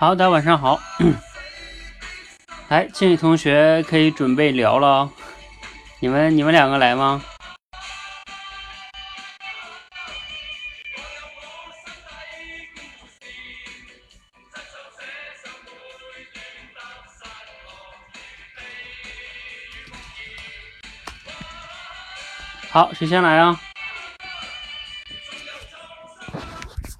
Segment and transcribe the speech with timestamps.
[0.00, 0.80] 好，大家晚上好。
[2.68, 5.10] 来， 静宇同学可以准备聊了。
[5.98, 7.22] 你们你们两个来吗？
[22.70, 23.60] 好，谁先来啊？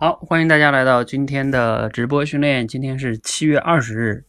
[0.03, 2.67] 好，欢迎大家来到今天的直播训练。
[2.67, 4.25] 今天是七月二十日，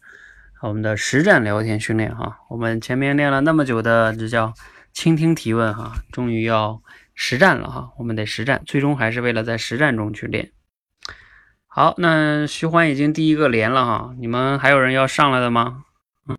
[0.64, 2.42] 我们的实战聊天训练哈。
[2.50, 4.54] 我们前面练了那么久的，这叫
[4.92, 6.84] 倾听提问哈，终于要
[7.16, 7.94] 实战了哈。
[7.98, 10.52] 我们得实战，最终还是为了在实战中去练。
[11.68, 15.86] 好，那徐欢已经第一个连了哈，你们还有人要上来的吗？
[16.28, 16.38] 嗯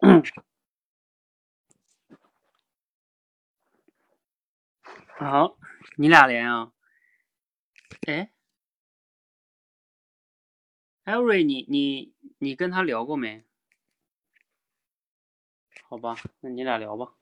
[0.00, 0.22] 嗯。
[5.16, 5.56] 好，
[5.96, 6.73] 你俩连啊。
[8.06, 8.30] 哎，
[11.04, 13.44] 艾瑞，你你你跟他聊过没？
[15.84, 17.14] 好吧，那你俩聊吧。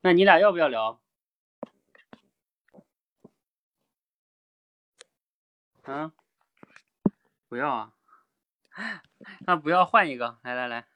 [0.00, 1.02] 那你俩要不要聊？
[5.82, 6.12] 啊？
[7.48, 7.94] 不要啊？
[9.46, 10.86] 那不要换一个，来来来，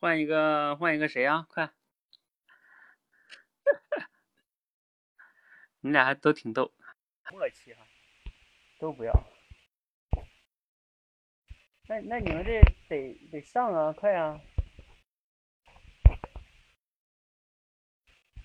[0.00, 1.46] 换一个换一个谁呀？
[1.48, 1.72] 快！
[5.84, 6.72] 你俩还都挺逗，
[7.30, 7.86] 默契哈，
[8.78, 9.12] 都不要。
[11.86, 12.58] 那那你们这
[12.88, 14.40] 得得上啊，快啊！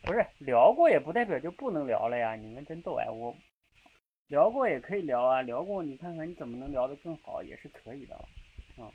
[0.03, 3.09] 不是聊过也不代表就不能聊了呀，你们真逗哎！
[3.09, 3.33] 我
[4.27, 8.91] 聊过也可以聊啊，聊过你看看你怎么能聊得更好也是可以的啊。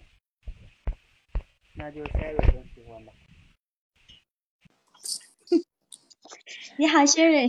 [1.77, 3.13] 那就下一个先喜欢吧。
[6.77, 7.49] 你好，薛蕊。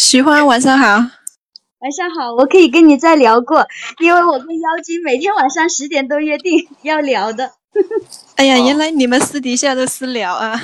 [0.00, 0.86] 喜欢，晚上好。
[0.86, 3.68] 晚上好，我可以跟你再聊过，
[3.98, 7.52] 因为我跟妖精每天晚上十点都约定要聊的。
[8.36, 10.58] 哎呀，原来你们私底下都私聊啊？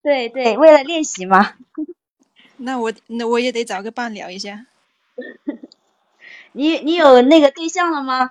[0.00, 1.54] 对对，为了练习嘛。
[2.58, 4.64] 那我那我也得找个伴聊一下。
[6.52, 8.30] 你你有那个对象了吗？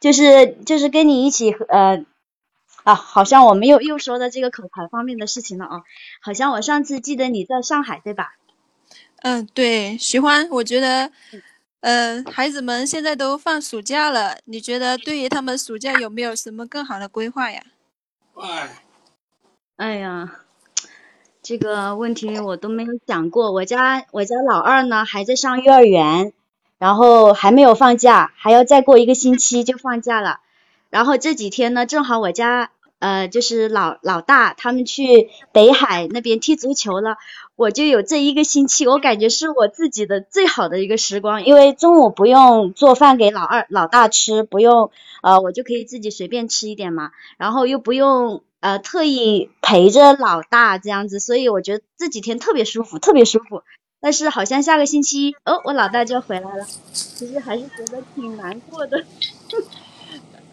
[0.00, 2.04] 就是就是跟你一起呃。
[2.82, 5.82] 啊，好像我们又又说到这个口才方面的事情了啊。
[6.20, 8.34] 好像我上次记得你在上海，对吧？
[9.22, 9.96] 嗯，对。
[9.98, 11.10] 徐欢，我觉得，
[11.80, 17.62] 呃，孩子们现在都放暑假了，你觉得对于他们暑假有没有什么更好的规划呀？
[18.34, 18.82] 哎，
[19.76, 20.40] 哎呀，
[21.42, 23.52] 这个问题我都没有想过。
[23.52, 26.32] 我家我家老二呢还在上幼儿园，
[26.78, 30.40] 然后还没有放假，还要再过一个星期就放假了。
[30.90, 32.70] 然后这几天呢，正好我家
[33.02, 37.16] 呃就是老老大他们去北海那边踢足球了，
[37.56, 53.64] 我就有这一个星期，我感觉是我自己的最好的一个时光，因为中午不用做饭给老二老大吃，不用呃我就可以自己随便吃一点嘛，然后又不用呃特意陪着老大这样子，所以我觉得这几天特别舒服，特别舒服。
[54.00, 59.04] 但是好像下个星期哦，我老大就回来了，其实还是觉得挺难过的。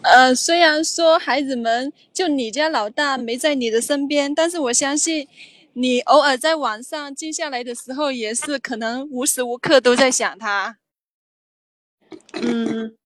[0.02, 5.28] 呃，虽然说孩子们就你家老大没在你的身边，但是我相信
[5.74, 10.78] 你偶尔在网上静下来的时候，也是可能无时无刻都在想他。
[12.32, 12.96] 嗯，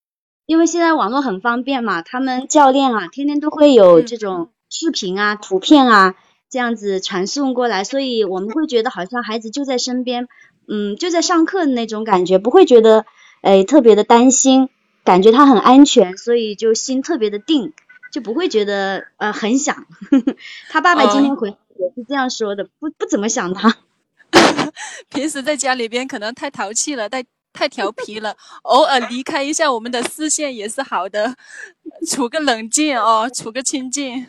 [0.46, 6.14] 因为现在网络很方便嘛，他们教练啊，天天都会有这种视频啊、图片啊
[6.48, 10.28] 这样子传送过来，所以我们会觉得好像孩子就在身边，
[10.68, 13.04] 嗯，就在上课的那种感觉，不会觉得
[13.42, 14.70] 哎特别的担心。
[15.04, 17.72] 感觉他很安全，所以就心特别的定，
[18.10, 19.86] 就不会觉得呃很想。
[20.70, 23.76] 他爸爸今天回也是这样说的，不不怎么想他。
[25.10, 31.36] 平时在家里边可能太淘气了，太太调皮了，偶尔离开一下我们的视线也是好的，
[32.08, 34.26] 处个冷静哦，处个清静。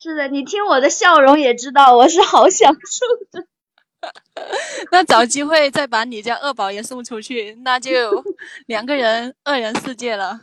[0.00, 3.46] 是的，你听我的笑容也知道我是好享受的。
[4.90, 8.24] 那找机会再把你家二宝也送出去，那就
[8.66, 10.40] 两个人二人世界了。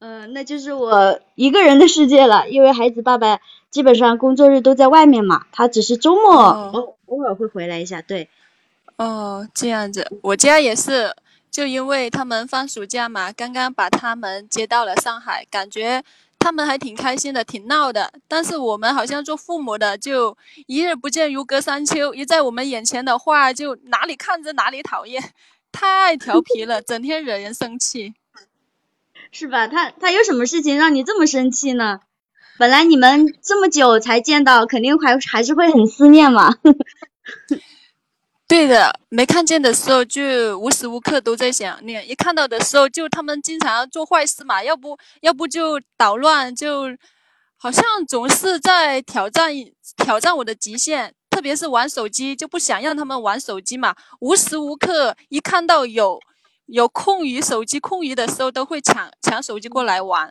[0.00, 3.38] 嗯，那就是我一个人的世界了，因为孩子爸爸
[3.70, 8.02] 基本上工作日都在外面嘛，他只是周末偶偶尔会回来一下。
[8.02, 8.28] 对，
[8.96, 11.14] 哦，这样子，我家也是，
[11.50, 16.02] 就因为他们放暑假嘛，刚刚把他们接到了上海，感觉。
[16.42, 18.12] 他们还挺开心的，挺闹的。
[18.26, 20.36] 但是我们好像做父母的，就
[20.66, 25.22] 一日不见如隔三秋，一在我们眼前的话，就哪里看着哪里讨厌，
[25.70, 28.14] 太调皮了，整天惹人生气，
[29.30, 29.68] 是吧？
[29.68, 32.00] 他他有什么事情让你这么生气呢？
[32.58, 36.56] 本来你们这么久才见到，肯定还还是会很思念嘛。
[38.52, 46.82] 对的，没看见的时候就无时无刻都在想念，一看到的时候就他们经常做坏事嘛，要不要不就捣乱，就
[47.56, 49.50] 好像总是在挑战
[49.96, 56.20] 挑战我的极限，特别是玩手机，就不想让他们玩手机嘛，无时无刻一看到有
[56.66, 60.30] 有空余手机空余的时候，都会抢抢手机过来玩。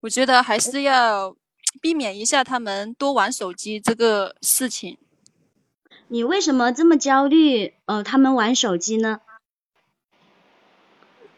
[0.00, 1.32] 我觉得还是要
[1.80, 4.98] 避免一下他们多玩手机这个事情。
[6.14, 7.74] 你为什么这么焦虑？
[7.86, 9.18] 呃，他们玩手机呢？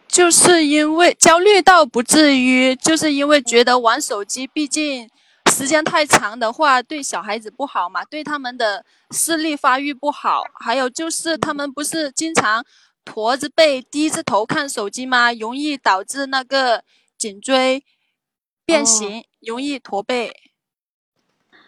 [0.07, 5.09] 就是因为焦虑倒不至于，就是因为觉得玩手机，毕竟
[5.51, 10.43] 时间太长的话，对小孩子不好嘛，对他们的视力发育不好。
[10.61, 12.63] 还有就是他们不是经常
[13.03, 15.33] 驼着背、低着头看手机吗？
[15.33, 16.85] 容易导致那个
[17.17, 17.83] 颈椎
[18.67, 20.46] 变形，容易驼背。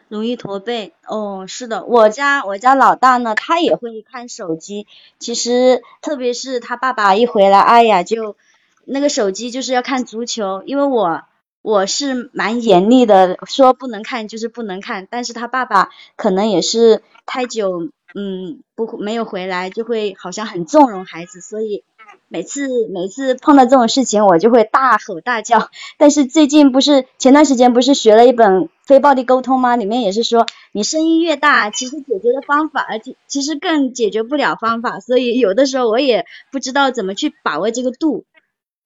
[0.08, 4.86] 容易驼背哦，是的，我家我家老大呢，他也会看手机。
[5.18, 8.36] 其实特别是他爸爸一回来，哎呀，就
[8.84, 10.62] 那个手机就是要看足球。
[10.66, 11.22] 因为我
[11.62, 15.06] 我是蛮严厉的，说不能看就是不能看。
[15.10, 21.84] 但是他爸爸可能也是太久，嗯，不没有回来，就会好像很纵容孩子，所以。
[22.28, 25.70] 每次每次碰到这种事情，我就会大吼大叫。
[25.96, 29.76] 但是最近不是前段时间不是学了一本非暴力沟通吗？
[29.76, 35.00] 里面也是说，你声音越大，其实解决的方法，而且其实更解决不了方法。
[35.00, 38.24] 所以有的时候我也不知道怎么去把握这个度。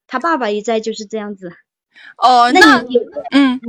[0.07, 1.53] 他爸爸一在就是这样子。
[2.17, 2.97] 哦，那你
[3.33, 3.61] 嗯，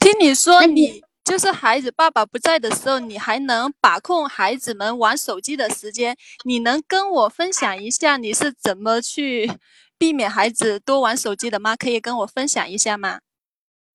[0.00, 1.02] 听你说你。
[1.24, 6.16] 就是孩子爸爸不在的时候，你还能把控孩子们玩手机的时间。
[6.44, 9.50] 你能跟我分享一下你是怎么去
[9.96, 11.74] 避免孩子多玩手机的吗？
[11.76, 13.20] 可以跟我分享一下吗？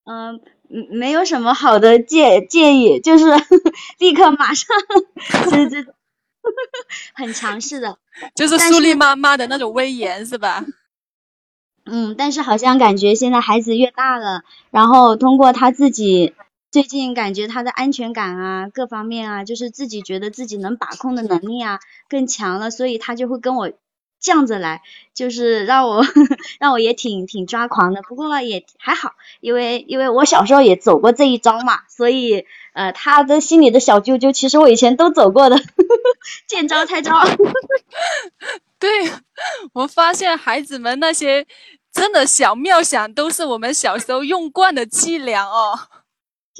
[0.04, 0.40] 嗯，
[0.90, 3.26] 没有什么好的建建议，就是
[3.98, 4.66] 立刻马上，
[5.50, 5.86] 这这
[7.14, 7.96] 很强势的，
[8.34, 10.64] 就是树立妈妈的那种威严，是吧？
[11.84, 14.42] 嗯，但是好像感觉现在孩子越大了，
[14.72, 16.34] 然后通过他自己。
[16.70, 23.72] 最近感觉他的安全感啊，各方面啊，就是自己觉得自己能把控的能力啊更强了，所以他就会跟我
[24.22, 24.82] 犟着来，
[25.12, 26.04] 就是让我
[26.60, 28.02] 让我也挺挺抓狂的。
[28.02, 35.56] 不过也还好，因为因为我小时候也走过这一招嘛，所以呃他的心里的小啾啾，其实我以前都走过的，
[36.46, 37.20] 见招拆招。
[38.78, 39.10] 对，
[39.74, 41.46] 我发现孩子们那些
[41.92, 45.76] 真的小妙想，都是我们小时候用惯的伎俩哦。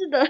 [0.01, 0.27] 是的，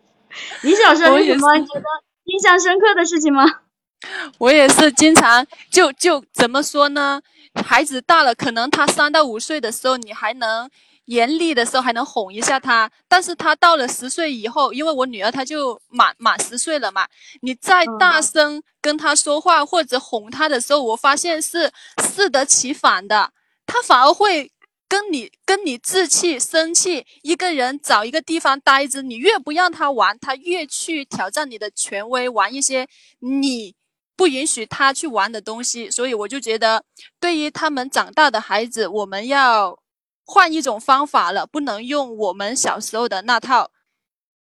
[0.62, 1.84] 你小时候有什么觉得
[2.24, 3.44] 印象深刻的事情吗？
[4.36, 7.22] 我也是经常就就怎么说呢？
[7.64, 10.68] 孩子大了，可能他三到五岁的时候，你还能
[11.06, 17.06] 严厉的时候还能哄一下他，但是他到了十岁以后，因为我女儿她就满满十岁了嘛，
[17.40, 21.72] 你再大声跟他说话或者哄他的时候，我发现是
[22.12, 23.30] 适得其反的，
[23.64, 24.52] 他反而会。
[24.88, 32.86] 跟你跟你置气生气，一个人找一个地方待着，你越不让他玩，他越去挑战你的权威，玩一些
[33.18, 33.74] 你
[34.16, 35.90] 不允许他去玩的东西。
[35.90, 36.84] 所以我就觉得，
[37.18, 39.78] 对于他们长大的孩子，我们要
[40.24, 43.70] 换一种方法了，不能用我们小时候的那套。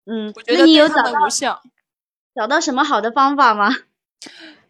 [0.06, 1.62] 嗯，我觉得对他们无效。
[2.36, 3.70] 找到什么好的方法吗？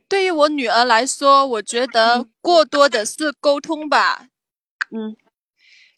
[0.09, 4.27] 对于我女儿来说，我觉得过多的是沟通吧。
[4.91, 5.15] 嗯。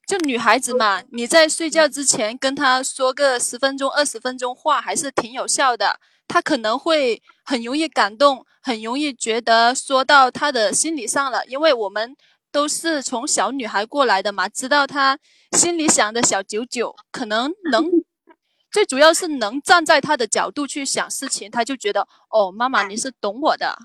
[0.08, 6.00] 就女孩子嘛，你在睡觉之前跟她说个十分钟、二十分钟话，还是挺有效的。
[6.28, 11.44] 她可能会很容易感动，很容易觉得说到她的心理上了。
[11.48, 12.16] 因为我们
[12.52, 15.18] 都是从小女孩过来的嘛，知道她
[15.54, 17.84] 心里想的小九九，可能能
[18.72, 23.76] 最主要是能站在她的角度去想事情，她就觉得哦，妈妈你是懂我的。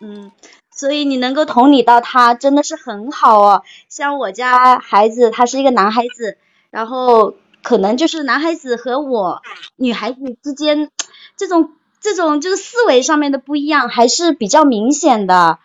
[0.00, 0.30] 嗯。
[0.78, 3.62] 所以你能够同理到他真的是很好哦。
[3.88, 6.38] 像我家孩子，他是一个男孩子，
[6.70, 9.42] 然后可能就是男孩子和我
[9.76, 10.90] 女孩子之间
[11.36, 15.58] 这种这种就是思维上面的不一样还是比较明显的。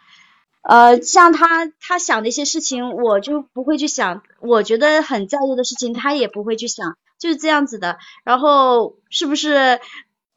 [0.63, 7.98] 呃，像他他想的一些事情，我就不会去想，我觉得很在意的事情，他也不会去想，就是这样子的。
[8.24, 9.79] 然后是不是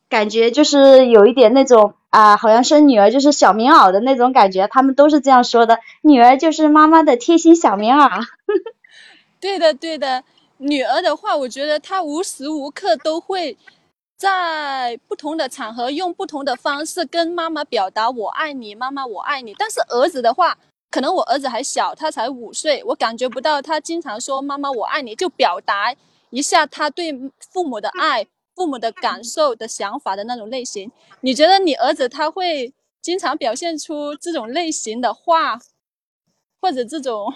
[0.08, 1.94] 感觉就是有一点那种？
[2.10, 5.80] 啊，好像生女儿就是小棉袄的那种感觉，他们都是这样说的。
[6.00, 8.24] 女儿就是妈妈的贴心小棉袄。
[9.38, 10.24] 对的，对的。
[10.56, 13.58] 女儿的话，我觉得她无时无刻都会
[14.16, 19.52] 在不同的场合用不同的方式跟妈妈表达“我爱你，妈妈我爱你”。
[19.58, 20.56] 但是儿子的话，
[20.90, 25.94] 可能我儿子还小，他才五岁，我感觉不到他经常说“妈妈我爱你”，就表达
[26.30, 27.12] 一下他对
[27.52, 28.26] 父母的爱。
[28.56, 32.72] 父母的感受的想法的那种类型，你觉得你儿子他会
[33.02, 35.58] 经常表现出这种类型的话，
[36.60, 37.34] 或者这种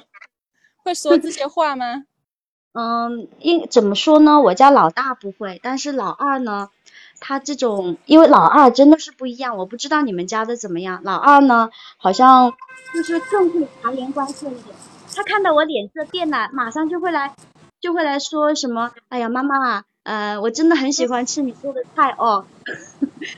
[0.82, 2.04] 会说这些话吗？
[2.72, 4.40] 嗯，应怎么说呢？
[4.40, 6.70] 我家老大不会，但是老二呢，
[7.18, 11.02] 他这种，因为老二真的是不一样，我不知道你们家的怎么样。
[11.04, 12.54] 老二呢，好像
[12.94, 14.74] 就是更会察言观色一点。
[15.14, 17.34] 他看到我脸色变了，马上就会来，
[17.80, 22.46] 就会来说什么，哎呀，妈妈，呃，我真的很喜欢吃你做的菜哦。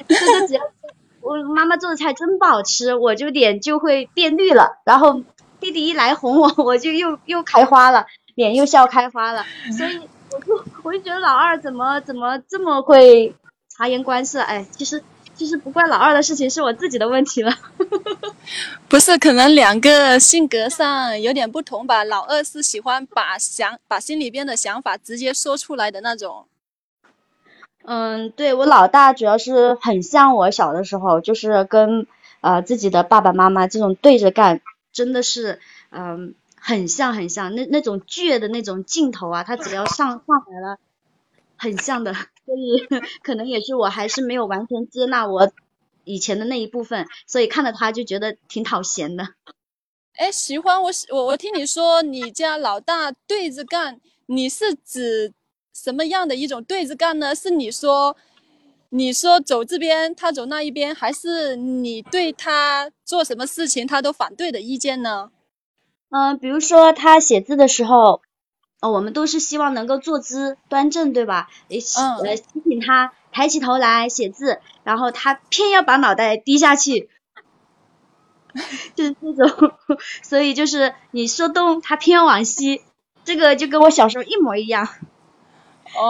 [0.09, 0.63] 这个只要
[1.21, 4.81] 我妈妈做的菜真不好吃，我就脸就会变绿了。
[4.85, 5.23] 然后
[5.61, 8.07] 弟弟一来哄我，我就又又开花了。
[8.35, 9.45] 脸又笑开花了，
[9.77, 10.01] 所以
[10.31, 13.35] 我就我就觉得老二怎么怎么这么会
[13.69, 14.41] 察言观色？
[14.41, 15.05] 哎，其实
[15.35, 17.53] 其实不怪老二的事情，是我自己的问题了。
[18.89, 22.05] 不是，可能两个性格上有点不同吧。
[22.05, 26.47] 老二是喜欢把想把心里边的想法直接说出来的那种。
[27.85, 32.07] 嗯，对我老大主要是很像我小的时候，就是跟
[32.41, 34.61] 呃自己的爸爸妈妈这种对着干，
[34.93, 35.61] 真的是
[35.91, 36.35] 嗯。
[36.65, 40.79] 很像很像，那那种倔的那种劲头啊，他只要上上来了，
[41.57, 45.51] 很像的，所以可能也是我还是没有完全接纳我
[46.05, 49.31] 以前的那一部分，所以看到他就觉得挺讨嫌的。
[50.15, 55.33] 哎，喜欢我喜我我听你说你家老大对着干，你是指
[55.73, 57.35] 什么样的一种对着干呢？
[57.35, 58.17] 是你说
[58.91, 65.31] 你说走这边，他走那一边，还是你对他做什么事情他都反对的意见呢？
[66.11, 68.21] 嗯，比如说他写字的时候，
[68.81, 71.49] 呃，我们都是希望能够坐姿端正，对吧？
[71.71, 72.17] 嗯。
[72.19, 77.09] 呃，提醒他抬起头来写字，然后他偏要把脑袋低下去，
[78.95, 79.73] 就是这种。
[80.23, 82.83] 所以就是你说东，他偏要往西，
[83.25, 84.87] 这个就跟我小时候一模一样。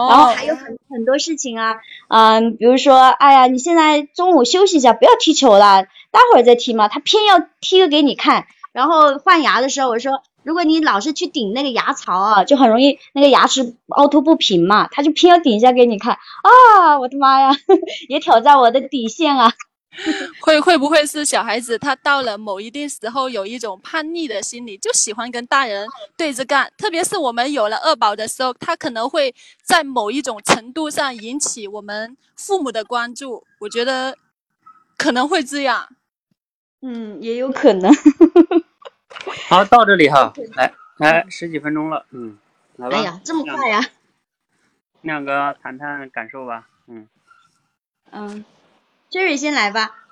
[0.09, 1.75] 然后还有很很多事情啊，
[2.07, 6.87] 嗯，比如说，哎呀，你现在中午休息一下，不要踢球了，待会儿再踢嘛。
[6.87, 8.45] 他偏要踢个给你看。
[8.71, 16.97] 然后换牙的时候，我说，如果你老是去顶那个牙槽啊，就很容易那个牙齿凹凸不平嘛，他就偏要顶一下给你看啊！
[16.99, 17.51] 我的妈呀，
[18.09, 19.53] 也挑战我的底线啊！
[20.41, 26.71] 会会不会是小孩子他到了某一定时候有一种叛逆的心理，就喜欢跟大人对着干？
[26.77, 33.45] 特别是我们有了二宝的时候，他可能会在某一种程度上引起我们父母的关注。
[33.59, 34.17] 我觉得
[34.97, 35.87] 可能会这样。
[36.81, 37.93] 嗯，也有可能。
[39.47, 42.37] 好，到这里哈， 来来十几分钟了，嗯，
[42.77, 42.97] 来吧。
[42.97, 43.79] 哎呀，这么快呀！
[45.01, 47.07] 亮哥谈谈感受吧，嗯。
[48.11, 48.43] 嗯
[49.13, 50.07] ，Jerry 先来吧。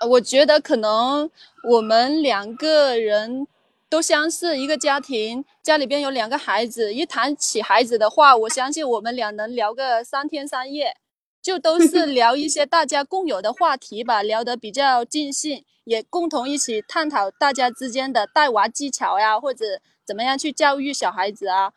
[0.00, 1.30] 呃，我觉得可能
[1.64, 3.46] 我们两个人
[3.90, 10.96] 都相似一个家庭，家里边有两个孩子，一谈起孩子的话，我相信我们俩能聊个三天三夜，
[11.42, 15.64] 就都是聊一些大家共有的话题吧，聊得比较尽兴。
[15.84, 19.64] 也共同一起探讨大家之间的带娃技巧呀，或者
[20.04, 21.72] 怎么样去教育小孩子啊？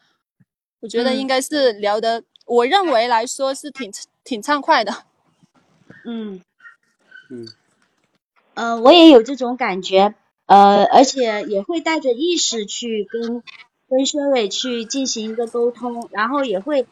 [0.79, 3.91] 我觉得应该是聊的，我认为来说是挺
[4.23, 5.08] 挺畅快的。
[6.11, 6.41] 嗯
[7.29, 7.47] 嗯，
[8.55, 10.15] 呃，我也有这种感觉，
[10.47, 13.43] 呃，而且也会带着意识去跟
[13.87, 16.87] 跟薛伟去进行一个沟通，然后也会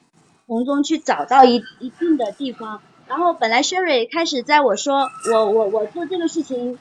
[0.46, 2.82] 从中去找到一一定的地方。
[3.08, 6.78] 然后本来薛瑞开始在我说我我我做这个事情。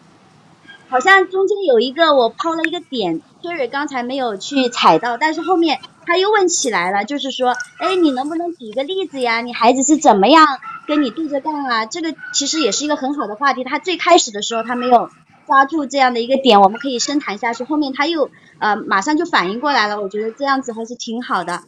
[0.88, 9.40] 好像中间有一个我抛了一个点，Jerry 刚才没有去踩到，但是后面他又问起来了，就是说，哎，你能不能举个例子呀？
[9.40, 10.46] 你孩子是怎么样
[10.86, 11.86] 跟你对着干啊？
[11.86, 13.64] 这个其实也是一个很好的话题。
[13.64, 15.10] 他最开始的时候他没有
[15.46, 17.64] 抓住这样的一个点，我们可以深谈下去。
[17.64, 21.62] 后面他又呃马上就反应过来了，我觉得这样子还是挺好的。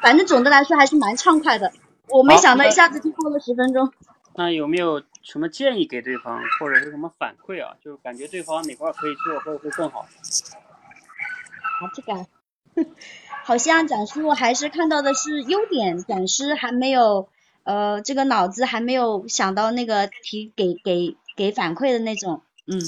[0.00, 1.72] 反正总的来说还是蛮畅快的，
[2.08, 3.92] 我没想到一下子就过了十分钟。
[4.34, 5.02] 那有没有？
[5.24, 7.76] 什么建议给对方，或者是什么反馈啊？
[7.82, 10.00] 就感觉对方哪块可以做，会会更好。
[10.00, 12.26] 啊，这个
[13.42, 17.30] 好像展叔还是看到的是优点，展示还没有
[17.64, 22.80] 呃，这个脑子还没有想到那个提给给给反馈的那种，嗯。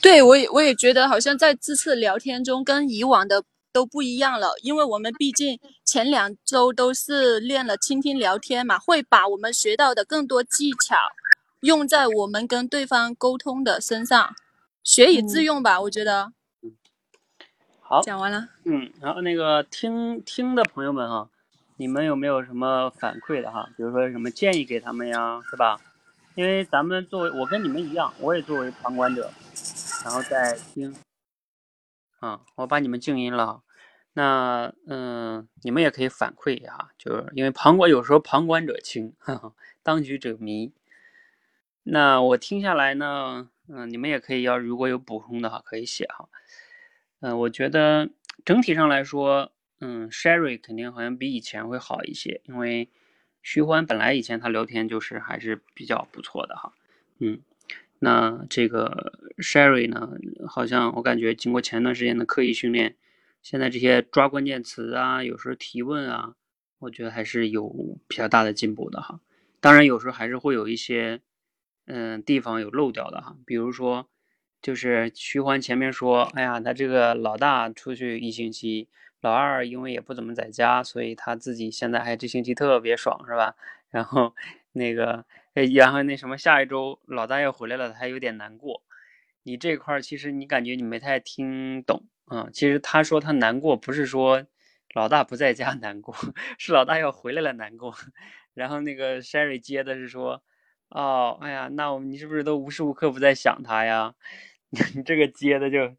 [0.00, 3.42] 对，我也我也觉得好像在这次聊天中跟以往的。
[3.72, 10.96] 都不一样了，因为我们毕竟前两周都是练了倾听聊天嘛，会把我们学到的更多技巧
[11.60, 14.34] 用在我们跟对方沟通的身上，
[14.82, 15.78] 学以致用吧。
[15.78, 16.32] 我觉得，
[16.62, 16.72] 嗯，
[17.82, 18.48] 好，讲完了。
[18.64, 21.28] 嗯，然后那个听听的朋友们哈，
[21.78, 23.68] 你们有没有什么反馈的哈？
[23.76, 25.78] 比如说什么建议给他们呀，是吧？
[26.34, 29.30] 因为咱们作为我跟你们一样，我也作为旁观者，
[30.04, 30.94] 然后再听。
[32.20, 33.62] 啊，我把你们静音了。
[34.14, 39.14] 那嗯，你们也可以反馈一下，就是因为旁观有时候旁观者清，
[39.82, 40.72] 当局者迷。
[41.82, 46.28] 那我听下来呢，嗯，你们也可以要如果有补充的话可以写哈。
[47.20, 48.08] 嗯，我觉得
[48.44, 52.88] 整体上来说，嗯，Sherry 肯定好像比以前会好一些，因为
[53.42, 56.72] 徐欢本来以前他聊天就是还是比较不错的哈。
[57.18, 57.40] 嗯，
[57.98, 60.12] 那这个 Sherry 呢，
[60.46, 62.96] 好像我感觉经过前段时间的刻意训练，
[63.42, 66.34] 现在这些抓关键词啊，有时候提问啊，
[66.78, 69.20] 我觉得还是有比较大的进步的哈。
[69.60, 71.20] 当然，有时候还是会有一些
[71.86, 74.08] 嗯地方有漏掉的哈，比如说。
[74.62, 78.88] 就是徐欢前面说，哎呀，他这个老大出去一星期，
[79.20, 83.56] 老二因为也不怎么在家，所以他自己现在还这星期特别爽，是吧？
[83.90, 84.34] 然后
[84.72, 85.24] 那个，
[85.74, 88.82] 然后那什么，下一周老大要回来了，他有点难过。
[89.42, 92.48] 你这块儿其实你感觉你没太听懂啊。
[92.52, 94.44] 其实他说他难过，不是说
[94.94, 96.14] 老大不在家难过，
[96.58, 97.94] 是老大要回来了难过。
[98.54, 100.42] 然后那个 Sherry 接的是说，
[100.88, 104.14] 哦，哎呀，那我你是不是都无时无刻不在想他呀？
[104.96, 105.94] 你这个接的就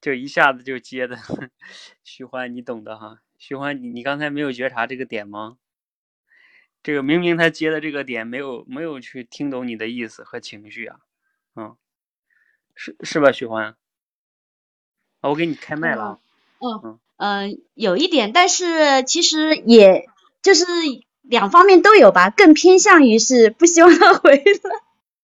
[0.00, 1.18] 就一下子就接的，
[2.04, 3.20] 徐欢你懂的哈。
[3.38, 5.58] 徐欢，你你刚才没有觉察这个点吗？
[6.82, 11.00] 这个明明他接的这个点没有没有去听懂你的意思和情绪啊，
[11.54, 11.76] 嗯，
[12.74, 13.76] 是是吧，徐欢？
[15.20, 16.18] 啊，我给你开麦了。
[16.60, 20.06] 嗯嗯，有一点，但是其实也
[20.42, 20.64] 就是
[21.20, 24.42] 两方面都有吧，更偏向于是不希望他回来。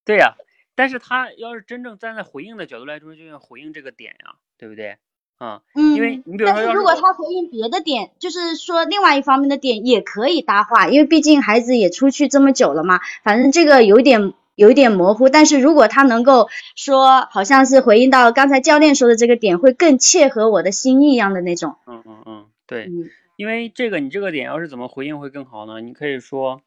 [0.04, 0.36] 对呀。
[0.74, 4.96] 但是他要是真正站在回应的角度来说，就要回应这个点呀，对不对？
[5.38, 15.28] 啊，嗯，因为你比如说，如果他回应别的点，就是说另外一方面的点也可以搭话，因为毕竟孩子也出去这么久了嘛，反正这个有点有一点模糊。
[15.28, 21.76] 但是如果他能够说，好像是回应到刚才教练说的这个点，会更切合我的心意一样的那种。
[21.86, 22.90] 嗯嗯嗯，对，
[23.36, 25.80] 因为这个你这个点要是怎么回应会更好呢？
[25.80, 26.62] 你可以说。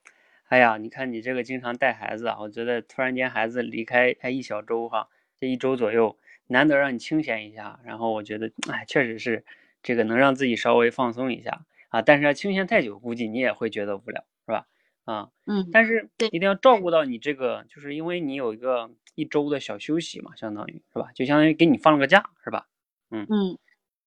[0.49, 5.07] 哎呀，你看你这个经常带孩子啊，我觉得突然间孩子离开哎一小周哈，
[5.39, 6.15] 这一周左右，
[6.49, 9.45] 难得让你清闲一下，然后我觉得哎确实是
[9.81, 14.67] 这个能让自己稍微放松一下啊，但是要清闲太久，估计你也会觉得无聊，是吧？
[15.05, 21.09] 啊，嗯，但是一定要照顾到你这个，就是因为你有一个一周的小休息嘛，相当于是吧？
[21.15, 22.67] 就相当于给你放了个假，是吧？
[23.11, 23.57] 嗯嗯，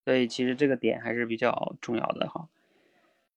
[0.05, 2.47] 所以其实这个点还是比较重要的哈。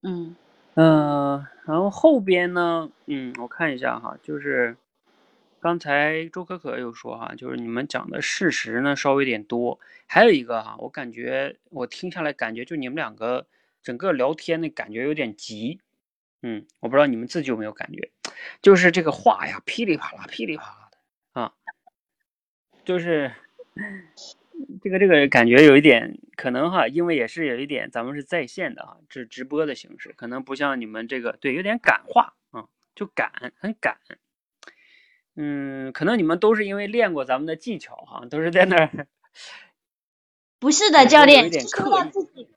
[0.03, 0.37] 嗯。
[0.75, 4.77] 嗯，然后后边呢，嗯，我看一下哈，就是
[5.67, 13.49] 刚才周可可有说哈，就是你们讲的事实呢稍微有点多，还有一个哈，我感觉我听下来感觉就你们两个
[13.83, 15.81] 整个聊天的感觉有点急，
[16.43, 18.11] 嗯，我不知道你们自己有没有感觉，
[18.63, 21.53] 就是这个话呀噼里啪啦噼里啪啦的啊，
[22.85, 23.33] 就是。
[24.81, 33.99] 这个这个感觉有一点可能哈，因为也是有一点，咱们是在线的啊，是直播的形式，可能不像你们这个，对，有点感化啊，就感很感，
[35.37, 39.07] 嗯，可能你们都是因为练过咱们的技巧哈，都是在那儿。
[40.59, 42.49] 不是的，教练，说到自己，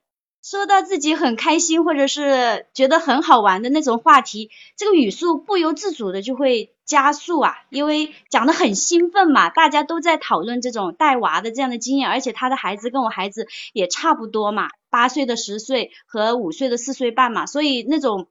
[0.41, 6.73] 说到自己很开心或者是觉得很好玩的那种话题，这个语速不由自主的就会。
[6.89, 18.25] 加速啊，因为讲的很兴奋嘛，大家都在讨论这种带娃的这样的经验，而且他的孩子跟我孩子也差不多嘛，八岁的十岁和五岁的四岁半嘛，所以那种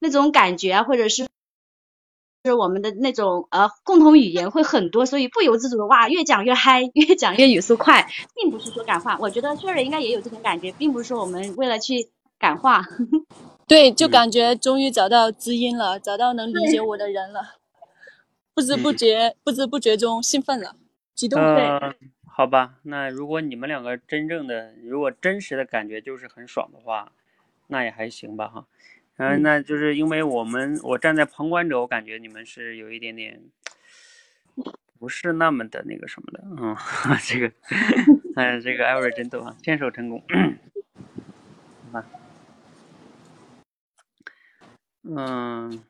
[0.00, 1.26] 那种感觉啊，或者是
[2.44, 12.82] 是我们的那种呃共同语言会很多，所以不由自主的哇，越讲越嗨， 越讲越语速快，并不是说感化，我觉得 Sherry 应该也有这种感觉，并不是说我们为了去感化，
[13.66, 17.54] 对，就感觉终于找到知音了，找到能理解我的人了。
[18.54, 20.76] 不知不觉，不知不觉中兴奋了，
[21.14, 21.40] 激动。
[21.40, 21.94] 嗯，
[22.30, 27.10] 好吧，那如果你们两个真正的，如果真实的感觉就是很爽的话，
[27.68, 28.66] 那也还行吧，哈。
[29.16, 33.40] 嗯，那就是因为我们，我站在旁观者，我感觉你们是有一点点，
[34.98, 36.76] 不是那么的那个什么的，嗯，
[37.24, 37.52] 这个，
[38.34, 40.22] 哎，这个艾瑞真逗啊，牵手成功，
[41.92, 42.06] 好吧，
[45.02, 45.84] 嗯。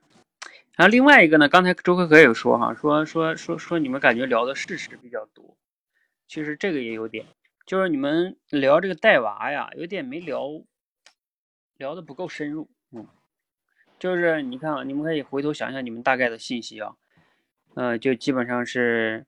[0.76, 5.56] 然后另外一个呢，刚才周可可有说哈，说说说说你们感觉聊的事实比较多，
[6.26, 7.24] 其实这个也有点，
[7.64, 10.64] 就是你们聊这个带娃呀，有点没聊，
[11.76, 13.06] 聊的不够深入，嗯，
[13.98, 16.94] 就是你看啊，你们可以回头想想你们大概的信息啊，
[17.74, 19.26] 呃，就基本上是，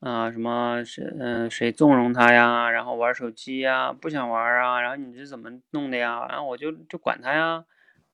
[0.00, 7.64] 啊什么是嗯谁纵容他呀，然后玩手机呀，不想玩啊，然后你是怎么弄的呀，然后我就就管他呀，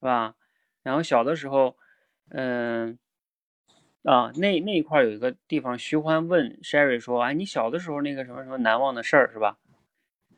[0.00, 0.34] 是吧？
[0.82, 1.76] 然后小的时候。
[2.34, 2.98] 嗯，
[4.04, 9.58] 啊，那那一块有一个地方，徐欢问 Sherry 说：“哎，你小的时候那个什么什么难忘的事儿是吧？”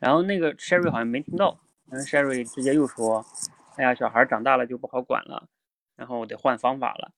[0.01, 1.57] 然后那个 Sherry 好像没听到，
[1.89, 3.25] 然后 Sherry 直接又说
[3.77, 5.47] ：“哎呀，小孩长大了就不好管了，
[5.95, 7.11] 然后得换方法了，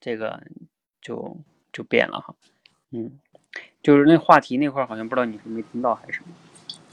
[0.00, 0.42] 这个
[1.00, 1.36] 就
[1.72, 2.34] 就变了哈。”
[2.92, 3.18] 嗯，
[3.82, 6.28] 就是那话题那块儿好像不知道你是没听到还是什么。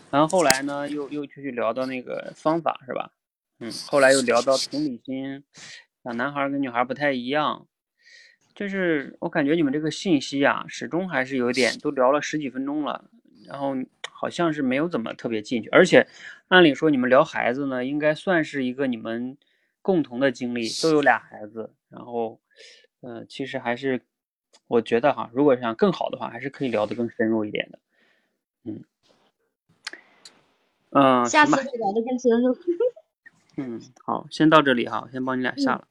[0.10, 3.12] 然后后来呢，又又继续聊到那个方法是吧？
[3.60, 5.44] 嗯，后来又聊到同理心，
[6.04, 7.68] 小，男孩跟女孩不太一样，
[8.56, 13.06] 就是我感觉你们这个信息啊，始终还是有点，都聊了十几分钟了，
[13.48, 13.76] 然后
[14.12, 16.08] 好像是没有怎么特别进去，而且
[16.54, 19.36] 按理说你们聊孩子呢，应该算是一个你们
[19.82, 22.40] 共同的经历，都有俩孩子，然后，
[23.02, 24.04] 嗯，其实还是
[24.68, 27.80] 我觉得哈，如果想更好的话，还是可以聊得更深入一点的，
[28.66, 28.84] 嗯。
[30.92, 32.56] 嗯，下次再聊得更深入。
[33.58, 35.88] 嗯，好，先到这里哈，先帮你俩下了。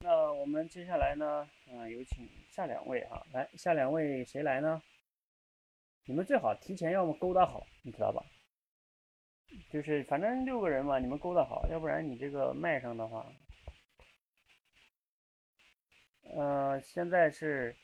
[0.00, 4.82] 那我们接下来呢，嗯，有请下两位哈，来，下两位谁来呢？
[6.06, 8.24] 你们最好提前要么勾搭好，你知道吧？
[9.72, 13.24] 就是反正六个人嘛，你们勾搭好，要不然你这个麦上的话，
[16.36, 17.74] 呃，现在是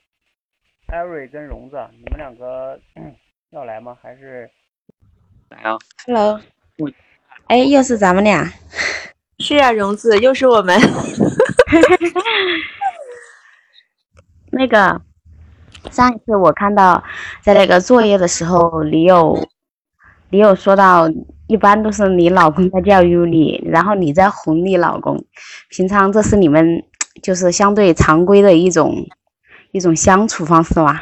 [0.87, 2.79] 艾瑞跟荣子，你们两个
[3.51, 3.97] 要来吗？
[4.01, 4.49] 还是？
[5.49, 6.39] 来啊！Hello，
[7.47, 8.51] 哎，又是咱们俩。
[9.39, 10.77] 是啊，荣子，又是我们。
[14.51, 15.01] 那个，
[15.91, 17.03] 上一次我看到
[17.41, 19.47] 在那个作业的时候，你有
[20.31, 21.07] 你有说到，
[21.47, 25.25] 一般都是你老公在教育你，然后你在哄你老公。
[25.69, 26.83] 平常这是你们
[27.21, 29.07] 就是相对常规的一种
[29.71, 31.01] 一种相处方式吗？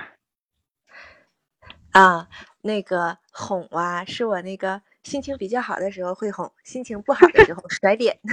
[1.92, 2.28] 啊。
[2.62, 8.18] 那个哄啊，是我那个心情比较好的时候会哄，心情不好的时候 甩脸。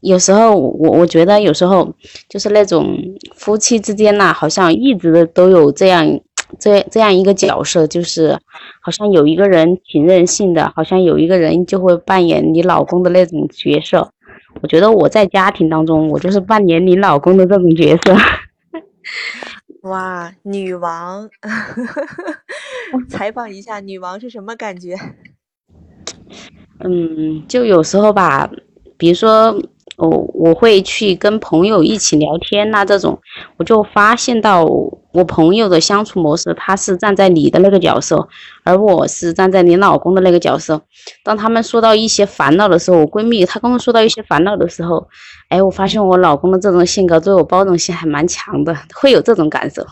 [0.00, 1.94] 有时候我我觉得有时候
[2.30, 2.96] 就是那种
[3.34, 6.18] 夫妻之间呐，好像一直都有这样
[6.58, 8.38] 这这样一个角色，就是
[8.80, 14.12] 好像有一个人挺任性的，好像有一个人就会扮演你老公的那种角色。
[14.60, 18.16] 我觉得我在家庭当中，我就是扮演你老公的这种角色。
[19.88, 21.30] 哇，女王，
[23.08, 24.96] 采访一下，女王是什么感觉？
[26.82, 28.50] 嗯，就有时候吧，
[28.96, 29.56] 比如说
[29.96, 33.18] 我我会去跟朋友一起聊天呐，这种
[33.56, 34.64] 我就发现到
[35.18, 38.28] 我朋友的相处模式，他是站在你的那个角色，
[38.62, 40.80] 而我是站在你老公的那个角色。
[41.24, 45.08] 当他们说到一些烦恼的时候，我闺蜜她刚刚说到一些烦恼的时候。
[45.48, 49.84] 哎，我发现我老公的这种性格对我包容性还蛮强的，会有这种感受。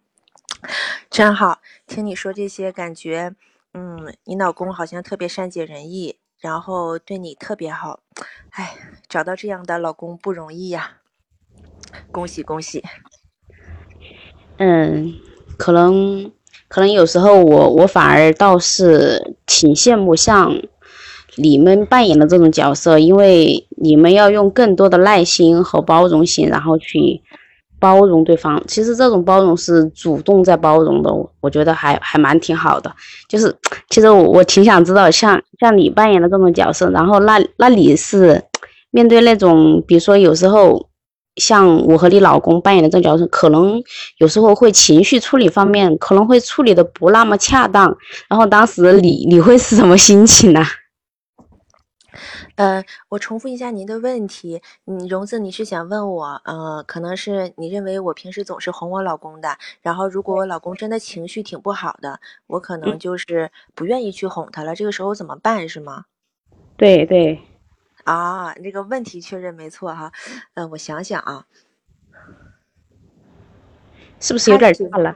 [1.08, 3.32] 真好，听你说这些，感觉，
[3.72, 8.00] 嗯，你老公好像特别善解人意，然后对你特别好。
[8.50, 8.76] 哎，
[9.08, 10.96] 找到这样的老公不容易呀，
[12.10, 12.82] 恭喜恭喜。
[14.58, 15.14] 嗯，
[15.56, 16.30] 可能
[16.68, 20.54] 可能有时候我我反而倒是挺羡慕像。
[21.40, 27.22] 你们扮演的这种角色，因为你们要用更多的耐心和包容性，然后去
[27.78, 28.60] 包容对方。
[28.66, 32.92] 其实这种包容是主动在包容的，我觉得还还蛮挺好的。
[33.28, 33.54] 就是，
[33.88, 38.42] 其实我我挺想知道，像像你扮演的这种角色，然后那那你是
[38.90, 40.87] 面对那种，比如说有时候
[41.38, 43.82] 像我和你老公扮演的这种角色，可能
[44.18, 47.96] 有时候会情绪处理方面可能会处理的不那么恰当，
[48.28, 50.62] 然后当时你你会是什么心情呢？
[52.56, 66.06] 呃，我重复一下您的问题，你荣子，你是想问我，呃，可能是你认为我平时总是哄我老公的，然后如果我老公真的情绪挺不好的，我可能就是不愿意去哄他了，这个时候怎么办是吗？
[66.76, 67.40] 对对，
[68.08, 70.10] 啊，这个问题确认没错哈，
[70.54, 71.44] 呃，我想想啊，
[74.18, 75.14] 是不是有点大了？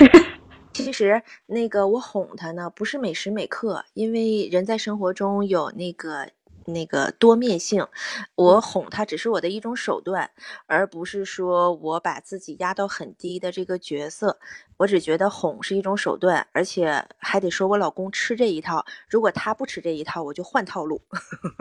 [0.74, 6.28] 其实那个我哄他呢，不是每时每刻，因为人在生活中有那个。
[6.72, 7.86] 那个多面性，
[8.34, 10.30] 我哄他只是我的一种手段，
[10.66, 14.38] 而不是说我把自己压到很低的这个角色。
[14.76, 18.84] 我只觉得哄是一种手段，而且还得说我老公吃这一套。
[19.08, 21.02] 如果他不吃这一套，我就换套路，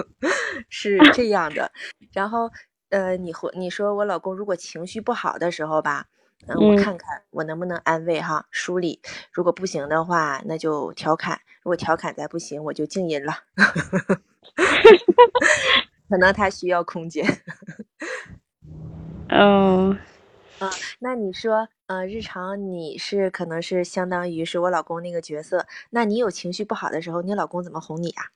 [0.69, 1.71] 是这样的。
[2.11, 2.51] 然后，
[2.89, 6.05] 呃，你或你说我老公如果情绪不好的时候吧，
[6.47, 9.01] 嗯，我看看我能不能安慰哈，梳理。
[9.31, 11.41] 如果不行的话，那就调侃。
[11.63, 13.33] 如果调侃再不行，我就静音了。
[16.09, 17.25] 可能他需要空间。
[19.29, 19.91] 嗯，
[20.59, 28.31] 啊，那你说，呃，日常你是可能是相当于是我老公那个角色，那你有情绪不好的时候，你老公怎么哄你啊？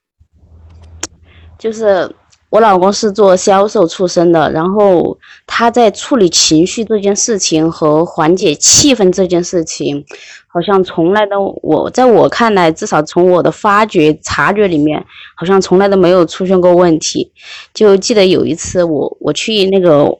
[1.57, 2.15] 就是。
[2.51, 10.03] 我老公是做销售出身的，然后他在处理情绪这件事情和缓解气氛这件事情，
[10.47, 15.01] 好像从来都我在我看来，至少从我的发觉察觉里面，
[15.33, 17.31] 好像从来都没有出现过问题。
[17.73, 20.13] 就记得有一次我我去那个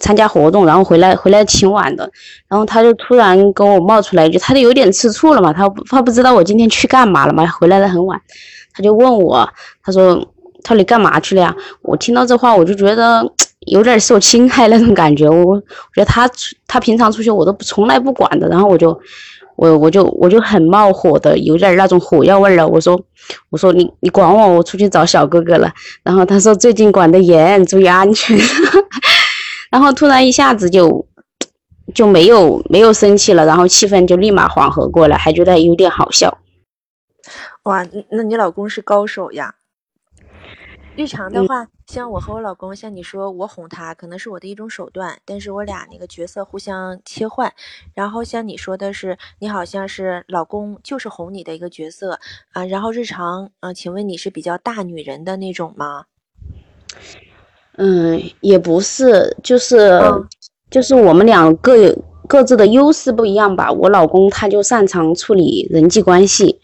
[0.00, 2.10] 参加活动，然后回来回来挺晚的，
[2.48, 8.20] 然后他就突然跟我冒出来一句，他就有点吃醋了嘛，他他不知道我今天去干嘛了嘛，回来的很晚，
[8.74, 9.48] 他就问我，
[9.84, 10.20] 他说
[10.66, 11.54] 他说你干嘛去了呀？
[11.82, 13.22] 我听到这话我就觉得
[13.70, 15.60] 有点受侵害那种感觉，我我
[15.94, 16.28] 觉得他
[16.66, 18.98] 他平常出去我都从来不管的，然后我就。
[19.58, 22.68] 我我就我就很冒火的，有点那种火药味了。
[22.68, 23.00] 我说
[23.48, 25.72] 我说你你管我，我出去找小哥哥了。
[26.02, 28.38] 然后他说最近管得严，注意安全。
[29.72, 31.06] 然后突然一下子就
[31.94, 36.36] 就没有没有生气了，然后气氛就立马缓和过来，还觉得有点好笑。
[37.62, 39.54] 哇，那你老公是高手呀。
[40.96, 47.52] 日常的话，像我和我老公，像你说我哄他，可能是我的一种手段，但是我俩那个角色互相切换。
[47.92, 52.18] 然后像你说的是，你好像是老公就是哄你的一个角色
[52.52, 52.64] 啊。
[52.64, 56.06] 然后日常，嗯，请问你是比较大女人的那种吗？
[57.76, 60.00] 嗯，也不是，就是
[60.70, 63.70] 就是我们俩各有各自的优势不一样吧。
[63.70, 66.58] 我老公他就擅长处理人际关系。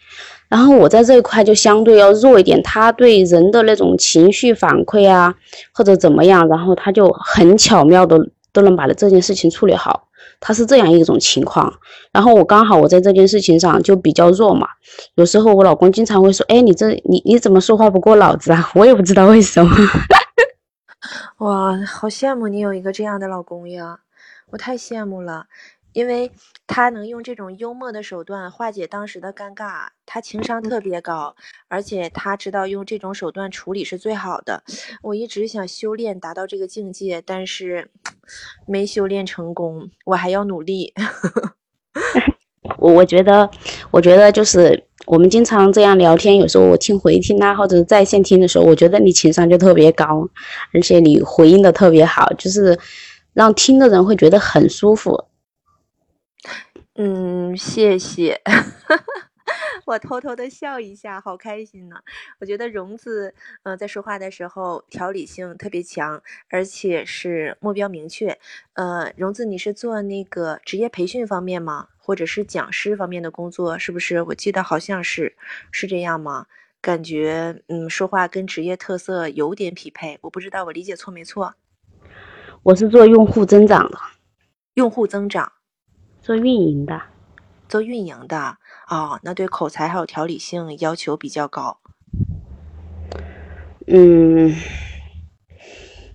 [0.53, 5.35] 然后我在这一块就相对要弱一点，他对人的那种情绪反馈啊，
[5.73, 8.19] 或者怎么样，然后他就很巧妙的
[8.53, 10.09] 都能把这件事情处理好，
[10.41, 11.73] 他是这样一种情况。
[12.13, 14.69] 然后我刚好我在这件事情上就比较弱嘛，
[15.15, 19.75] 有时候我老公经常会说：“哎，你这你你怎么说话不过脑子啊？” 我也不知道为什么。
[21.41, 24.01] 哇，好羡慕你有一个这样的老公呀，
[24.51, 25.47] 我太羡慕了。
[25.95, 26.31] 因为
[26.75, 31.37] 他能用这种幽默的手段化解当时的尴尬，他情商特别高，
[31.69, 34.65] 而且他知道用这种手段处理是最好的。
[35.03, 37.91] 我一直想修炼达到这个境界，但是
[38.67, 40.95] 没修炼成功，我还要努力。
[42.79, 43.51] 我我觉得，
[43.91, 50.27] 我觉得就是我们经常这样聊天，有时候我听回听啊，或者在线听的时候，我觉得你情商就特别高，
[50.73, 52.79] 而且你回应的特别好，就是
[53.35, 55.27] 让听的人会觉得很舒服。
[56.97, 58.39] 嗯，谢谢，
[59.87, 61.97] 我偷偷的笑一下，好开心呢。
[62.39, 68.39] 我觉得荣子，嗯，在说话的时候条理性特别强，而且是目标明确。
[68.75, 71.89] 呃，荣子，你是做那个职业培训方面吗？
[71.97, 73.79] 或者是讲师方面的工作？
[73.79, 74.21] 是不是？
[74.23, 75.35] 我记得好像是，
[75.71, 76.47] 是这样吗？
[76.83, 80.19] 感觉，嗯，说话跟职业特色有点匹配。
[80.23, 81.55] 我不知道我理解错没错。
[82.65, 83.99] 我是做用户增长的，
[84.75, 85.53] 用户增长。
[86.23, 87.03] 做运营的，
[87.69, 88.57] 做运营的
[88.89, 91.79] 哦，那对口才还有条理性要求比较高。
[93.89, 94.55] 嗯，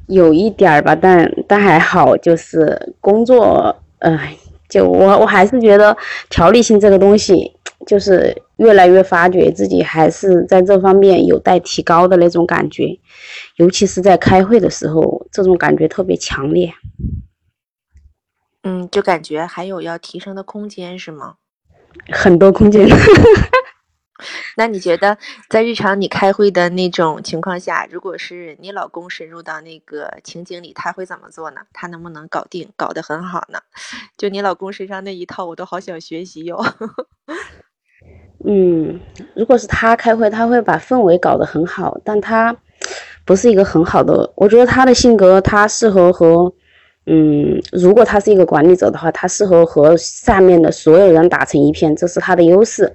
[0.08, 4.38] 有一点儿吧，但但还好，就是工作，哎，
[4.70, 5.98] 就我我还是觉得
[6.30, 7.52] 条理性这个东西，
[7.86, 12.98] 就是越来越发觉自己还是在这方面有待提高的那种感觉，
[13.58, 16.72] 尤其是在开会的时候，这种感觉特别强烈。
[18.70, 21.36] 嗯，就感觉还有要提升的空间，是吗？
[22.12, 22.86] 很多空间。
[24.58, 31.62] 那你觉得在日常你开会的那种情况下，如果是你老公深入到那个情景里，他会怎么做呢？
[31.72, 33.60] 他能不能搞定，搞得很好呢？
[34.18, 36.62] 就你老公身上那一套，我都好想学习哟。
[38.46, 39.00] 嗯，
[39.34, 42.54] 如果是他开会，他会把氛围搞得很好，但他
[43.24, 44.34] 不是一个很好的。
[44.36, 46.54] 我觉得他的性格，他适合和。
[47.08, 52.93] 嗯，如果他是一个管理者的话，他适合和下面的所有人打成一片，这是他的优势。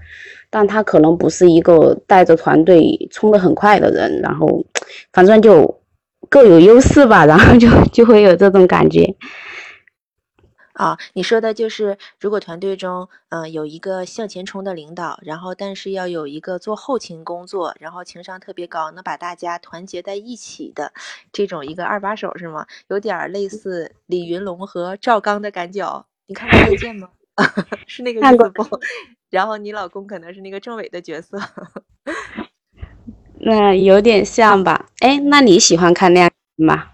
[0.51, 4.63] 但他可能不是一个带着团队冲得很快的人，然后
[5.15, 5.81] 反正就
[6.29, 9.03] 各有优势吧，然后就 就会有这种感觉。
[10.73, 20.93] 啊，你说的就是，如果团队中，嗯，有一个向前冲的领导，然后但是要有一个做后勤工作，然后情商特别高，能把大家团结在一起的
[21.31, 22.67] 这种一个二把手是吗？
[22.89, 26.07] 有点类似李云龙和赵刚的感觉。
[26.27, 27.11] 你看过《再见》吗？
[27.87, 28.65] 是那个意思不？
[29.29, 31.39] 然后你老公可能是那个政委的角色。
[33.41, 34.87] 那有点像吧？
[35.01, 36.89] 哎，那你喜欢看那样吗？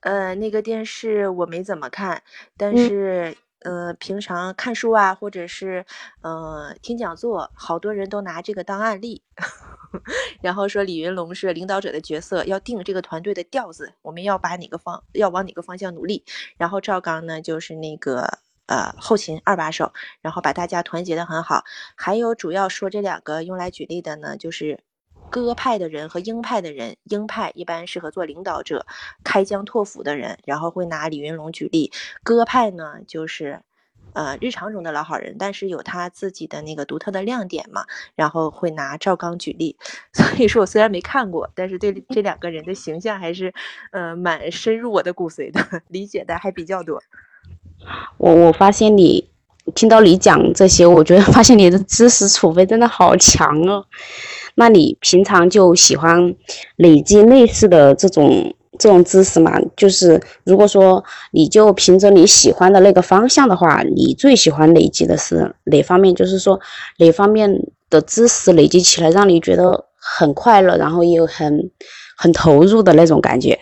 [0.00, 2.22] 呃，那个电视我没怎么看，
[2.56, 5.84] 但是呃，平常看书啊，或者是
[6.22, 9.22] 呃听讲座，好多人都拿这个当案例，
[10.40, 16.24] 然后说李云龙是领导者的角色，要定这个团队的调子，我们要把哪个方要往哪个方向努力，
[16.56, 21.64] 然后赵刚呢就是那个呃后勤二把手，然后把大家团结的很好，
[21.96, 24.78] 还有主要说这两个用来举例的呢，就是。
[25.30, 28.86] 鸽派的人和鹰派的人，鹰派一般适合做领导者，
[29.22, 31.92] 开疆拓府的人，然后会拿李云龙举例。
[32.22, 33.60] 鸽派呢，就是
[34.14, 39.76] 呃日常中的老好人，但是有他自己的那个独特的亮点嘛，然后会拿赵刚举例。
[40.12, 43.52] 所以说我虽然没看过，但是对这两个人的形象还是
[43.92, 47.02] 呃蛮深入我的骨髓的， 理解的还比较多。
[48.16, 49.30] 我我发现你
[49.74, 53.84] 听到你讲这些，我觉得发现你的知识储备真的好强哦。
[54.54, 56.34] 那你平常就喜欢
[56.76, 59.52] 累积类似的这种这种知识吗？
[59.76, 61.02] 就是如果说
[61.32, 66.14] 你就凭着你喜欢的那个方向的话，你最喜欢累积的是哪方面？
[66.14, 66.58] 就是说
[66.98, 67.50] 哪方面
[67.88, 71.70] 的知识累积起来让你觉得很快乐，然后又很
[72.16, 73.58] 很投入的那种感觉？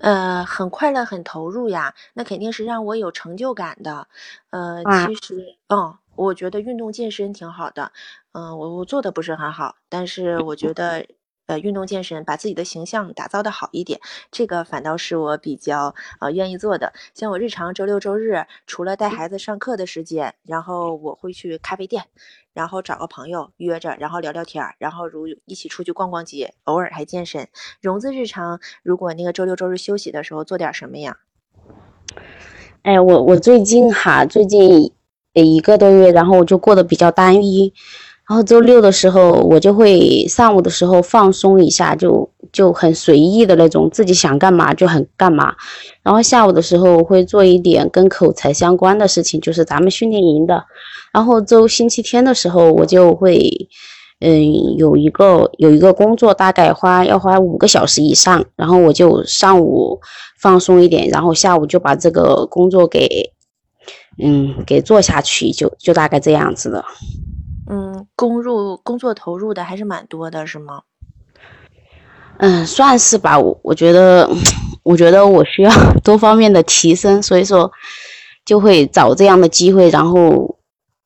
[0.00, 4.06] 呃，很快乐，很投入呀，那肯定是让我有成就感的。
[4.50, 7.90] 呃，其实，嗯，我觉得运动健身挺好的。
[8.32, 11.04] 嗯，我我做的不是很好，但是我觉得。
[11.48, 13.98] 呃，运动健身，把自己的形象打造的好一点，
[14.30, 16.92] 这个反倒是我比较呃愿意做的。
[17.14, 22.04] 像我日常周六周日，除了带孩子上课的时间，然后我会去咖啡店，
[22.52, 27.48] 然后找个朋友约着，然后聊聊天儿，然后如一起出去逛逛街，偶尔还健身。
[27.80, 31.16] 荣子日常如果那个周六周日休息的时候做点什么呀？
[32.82, 34.92] 哎，我我最近哈，最近
[35.32, 37.72] 一个多月，然后我就过得比较单一。
[38.28, 45.54] 然后周六的时候，我就会上午的时候放松一下，就就很随意的那种，自己想干嘛就很干嘛。
[46.02, 50.62] 然后下午的时候我会做一点跟口才相关的事情，就是咱们训练营的。
[51.10, 53.50] 然后周星期天的时候，我就会，
[54.20, 58.44] 嗯，有一个有一个工作，大概花要花五个小时以上。
[58.56, 59.98] 然后我就上午
[60.38, 63.32] 放松一点，然后下午就把这个工作给，
[64.22, 66.84] 嗯，给做下去，就就大概这样子的。
[67.70, 70.82] 嗯，工入工作投入的还是蛮多的，是吗？
[72.38, 73.38] 嗯，算是吧。
[73.38, 74.28] 我我觉得，
[74.84, 75.70] 我觉得我需要
[76.02, 77.70] 多方面的提升，所以说
[78.46, 80.56] 就会找这样的机会，然后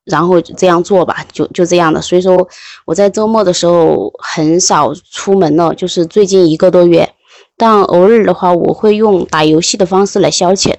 [0.05, 2.01] 然后这样做吧，就就这样的。
[2.01, 2.49] 所以说
[2.85, 7.09] 我在周末的时候很少出门了，就是最近一个多月。
[7.57, 10.75] 但偶尔的话，我会用打游戏的方式来消遣。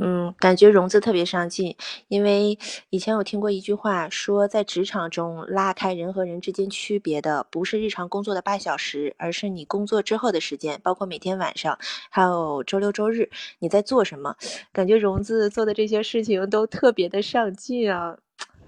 [0.00, 1.74] 嗯，感觉融资特别上进，
[2.06, 2.56] 因为
[2.90, 11.76] 以前有听过一句话，说在职场中拉开人和人之间区别的，不是日常工作的八小时，而是你工作之后的时间，包括每天晚上，
[12.10, 14.36] 还有周六周日你在做什么。
[14.72, 18.16] 感觉融资做的这些事情都特别的上进啊，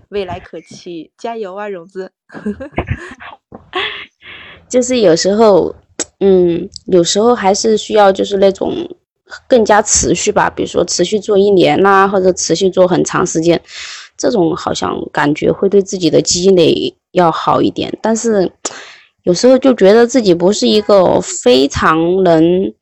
[0.09, 2.11] 未来可期，加油啊，融资！
[4.69, 5.75] 就是有时候，
[6.19, 8.75] 嗯，有时候还是需要就是那种。
[9.49, 13.61] 更加持续吧，比如说持续做一年呐，或者持续做很长时间，
[14.17, 17.97] 这种好像感觉会对自己的积累要好一点。
[18.03, 18.51] 但是
[19.25, 22.73] 有时候就觉得自己不是一个非常能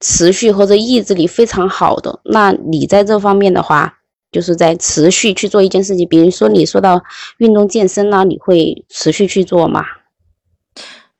[0.00, 2.20] 持续或者意志力非常好的。
[2.24, 3.92] 那你在这方面的话，
[4.30, 7.02] 就是在持续去做一件事情，比如说你说到
[7.38, 9.84] 运动健身呢，你会持续去做吗？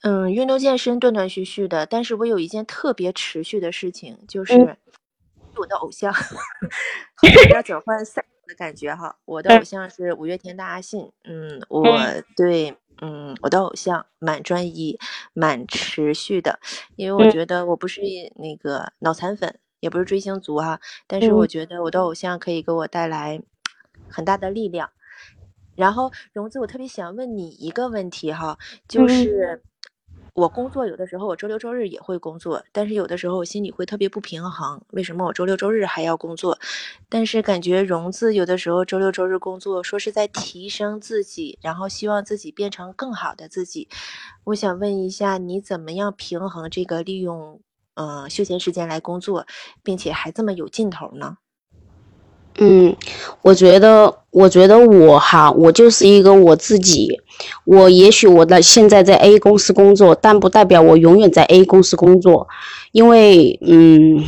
[0.03, 4.55] 嗯，运动健身断断续续的，但是我有一件特别持续的事情，就是
[5.57, 6.15] 我的偶像，
[7.23, 9.17] 有点转换赛的感觉哈。
[9.25, 11.83] 我的偶像是五月天的阿信，嗯，我
[12.37, 14.97] 对，嗯，我的偶像蛮专一、
[15.33, 16.61] 蛮持续的，
[16.95, 18.01] 因为我觉得我不是
[18.37, 23.43] 那个脑残粉，也不是追星族哈，但是我觉得我的偶像可以给我带来
[24.09, 24.91] 很大的力量。
[25.75, 28.57] 然后，荣子，我特别想问你一个问题哈，
[28.87, 29.61] 就是。
[30.39, 36.57] 我工作有的时候我周六周日也会工作，但是有的时候我心里会特别不平衡，为什么我周六周日还要工作？
[37.09, 43.89] 但是感觉融字有的时候周六周日工作，说是在提升自己，然后希望自己变成更好的自己。
[44.45, 47.61] 我想问一下，你怎么样平衡这个利用
[47.95, 49.45] 嗯休闲时间来工作，
[49.83, 51.39] 并且还这么有劲头呢？
[52.61, 52.97] 嗯，
[53.43, 57.09] 我觉得，我觉得我哈，我就是一个我自己。
[57.65, 62.49] 我也许我的现在在 A 公司工作，但不代表我永远在 A 公司工作。
[62.91, 64.25] 因为，嗯，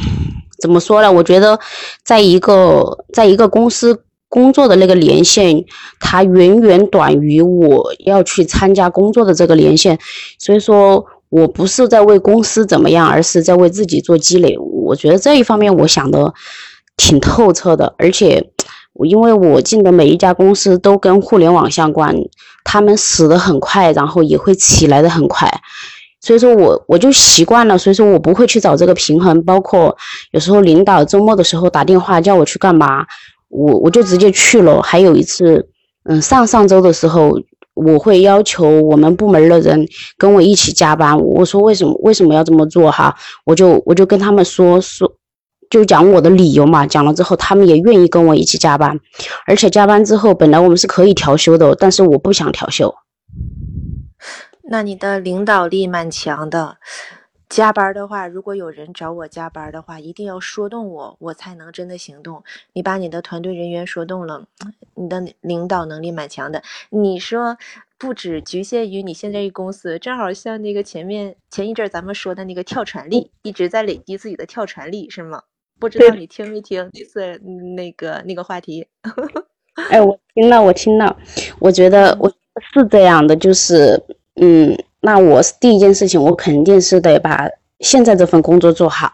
[0.61, 1.11] 怎么说呢？
[1.12, 1.59] 我觉得，
[2.05, 5.64] 在一个在一个公司工作的那个年限，
[5.99, 9.99] 它远远短于我要去参加工作的这个年限。
[10.39, 14.57] 所以说我不是在为公司怎么样，而是在为自己做积累。
[14.57, 16.33] 我觉得这一方面，我想的。
[16.97, 18.51] 挺透彻的，而且
[19.05, 22.14] 因为我进的每一家公司都跟互联网相关，
[22.64, 25.51] 他们死的很快，然后也会起来的很快，
[26.20, 29.43] 所以说我我就习惯了，所以说我不会去找这个平衡。
[29.45, 29.97] 包括
[30.32, 33.07] 有时候领导周末的时候打电话叫我去干嘛，
[33.49, 34.82] 我我就直接去了。
[34.82, 35.66] 还有一次，
[36.05, 37.32] 嗯，上上周的时候，
[37.74, 39.88] 我会要求我们部门的人
[40.18, 43.16] 跟我一起加班，我说为什么为什么要这么做哈？
[43.47, 45.11] 我就我就跟他们说说。
[45.70, 49.00] 就讲我的理由嘛，讲了之后他们也愿意跟我一起加班，
[49.46, 52.94] 而且加班之后本来我们是可以调休的，但是我不想调休。
[54.64, 56.76] 那你的领导力蛮强的。
[57.48, 62.44] 加班的话，如果有人找我加班的话，一定要说动我，我才能真的行动。
[62.74, 64.44] 你把你的团队人员说动了，
[64.94, 66.62] 你的领导能力蛮强的。
[66.90, 67.56] 你说
[67.98, 75.42] 不止局限于你现在一公司，正好像那个前面前一阵咱们说的那个跳船力，一直在累积自己的跳船力，是吗？
[75.81, 77.37] 不知道你听没听这次
[77.74, 78.87] 那个那个话题？
[79.91, 81.16] 哎，我听了，我听了，
[81.59, 82.28] 我觉得我
[82.72, 84.01] 是这样的，就是
[84.41, 84.76] 嗯。
[85.03, 89.11] 那我第一件事情，我肯定是得把现在这份工作做好。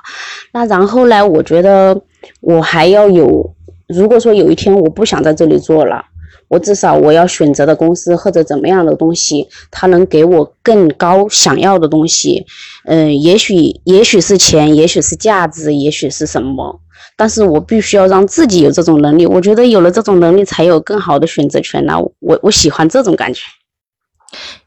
[0.53, 1.97] 那然后呢，我觉得
[2.41, 3.55] 我还要有，
[3.87, 6.05] 如果说有一天我不想在这里做了，
[6.49, 12.47] 我至少我要选择的公司或者怎么样的东西，它能给我更高想要的东西。
[12.85, 16.81] 嗯，也许也许是钱，也许是价值，也许是什么，
[17.17, 19.27] 但是我必须要让自己有这种能力。
[19.27, 21.85] 我觉得有了这种能力，才有更好的选择权。
[21.85, 23.41] 那我我喜欢这种感觉。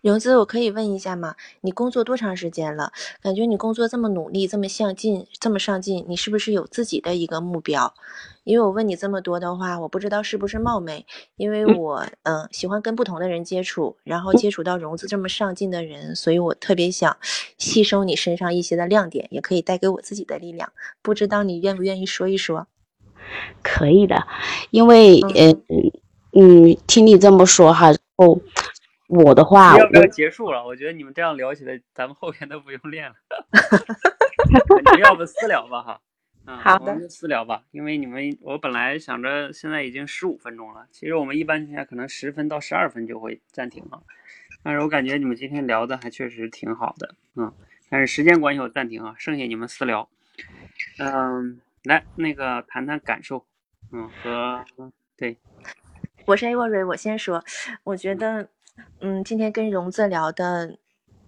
[0.02, 1.36] 荣子，我可以问一下吗？
[1.62, 2.92] 你工作多长时间了？
[3.22, 7.94] 感觉你工作这么努力，这么向进，这么上进，你是不是有自己的一个目标？
[8.50, 17.16] 因为我问你这么多的话，我不知道是不是冒昧，因为我嗯喜欢跟不同的人接触，然后接触到融资这么上进的人，所以我特别想
[17.60, 20.74] 吸收你身上一些的亮点，也可以带给我自己的力量。
[21.04, 22.66] 不知道你愿不愿意说一说？
[23.62, 24.26] 可以的，
[24.72, 25.62] 因为嗯
[26.34, 28.42] 嗯，听你这么说哈，哦。
[29.08, 30.64] 我的话，要不要结束了？
[30.66, 33.16] 我觉得你们这样聊起来，咱们后边都不用练了。
[34.86, 36.00] 你们要不私聊吧，哈。
[36.58, 37.64] 好的，私聊吧。
[37.72, 44.02] 因为你们，我本来想着现在已经十五分钟了，其实我们一般情况下可能十分到十二分就会暂停了。
[44.64, 47.54] 但是我感觉你们今天聊的还确实挺好的，嗯。
[47.90, 50.08] 但是时间关系我暂停啊，剩下你们私聊。
[51.00, 53.46] 嗯，来那个谈谈感受，
[53.92, 54.66] 嗯，和
[55.18, 55.38] 对。
[56.26, 57.44] 我是 Avery，我先说，
[57.84, 58.50] 我觉得。
[59.02, 60.78] 嗯，今天跟荣子聊的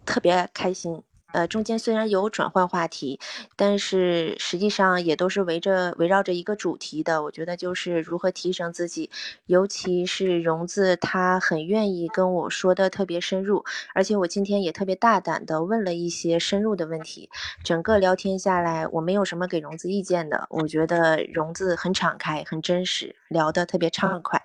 [0.05, 1.03] 特别开心。
[1.33, 3.19] 呃，中间虽然有转换话题，
[3.55, 7.23] 但是实际上也都是围着围绕着一个主题的。
[7.23, 9.09] 我觉得就是如何提升自己，
[9.45, 13.63] 尤其是荣子，他很愿意跟我说的特别深入，
[13.93, 17.29] 而且我今天也特别大胆的问了一些深入的问题。
[17.63, 20.47] 整个聊天下来，我没有什么给荣子意见的。
[20.49, 24.40] 我觉得荣子很敞开，很真实，聊得特别畅快。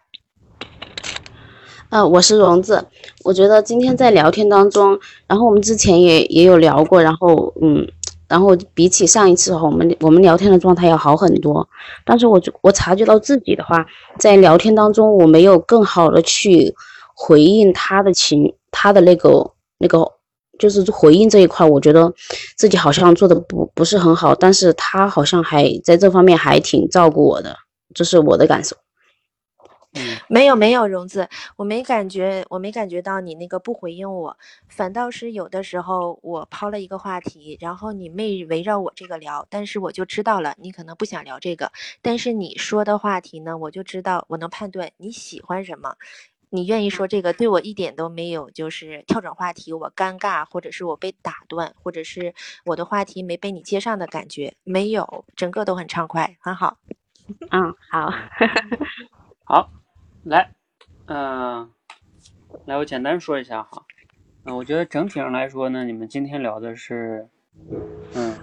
[1.90, 2.84] 呃，我是荣子，
[3.24, 7.86] 我觉得今天在聊天当中，然后我们之前也也有聊过，然后嗯，
[8.28, 11.66] 然后比起上一次我们我们聊天的状态要好很多。
[12.04, 13.86] 但是我我察觉到自己的话，
[14.18, 16.74] 在聊天当中我没有更好的去
[17.14, 20.04] 回应他的情，他的那个那个
[20.58, 22.12] 就是回应这一块，我觉得
[22.56, 27.54] 自己好像做的不不是很好，但是他好像还在这方面还挺照顾我的，
[27.94, 28.76] 这是我的感受。
[30.28, 34.36] 没有没有，荣子，我没感觉，我没感觉到你那个不回应我，
[34.68, 41.70] 反倒是有的时候我抛了一个话题，然后你没围绕我这个聊，但是我就知道了你可能不想聊这个，
[42.02, 45.96] 但是你说的话题呢，我就知道我能判断你喜欢什么，
[46.50, 52.34] 你愿意说这个，对我一点都没有就是跳转话题，我尴尬，或者是我被打断，或者是
[52.64, 56.78] 我的话题没被你接上的感觉，没有，整个都很畅快，很好。
[57.50, 58.12] 嗯，好，
[59.44, 59.85] 好。
[60.26, 60.50] 来，
[61.06, 61.70] 嗯，
[62.64, 63.84] 来，我简单说一下哈，
[64.42, 67.28] 嗯，我觉得整体上来说呢，你们今天聊的是，
[68.12, 68.36] 嗯，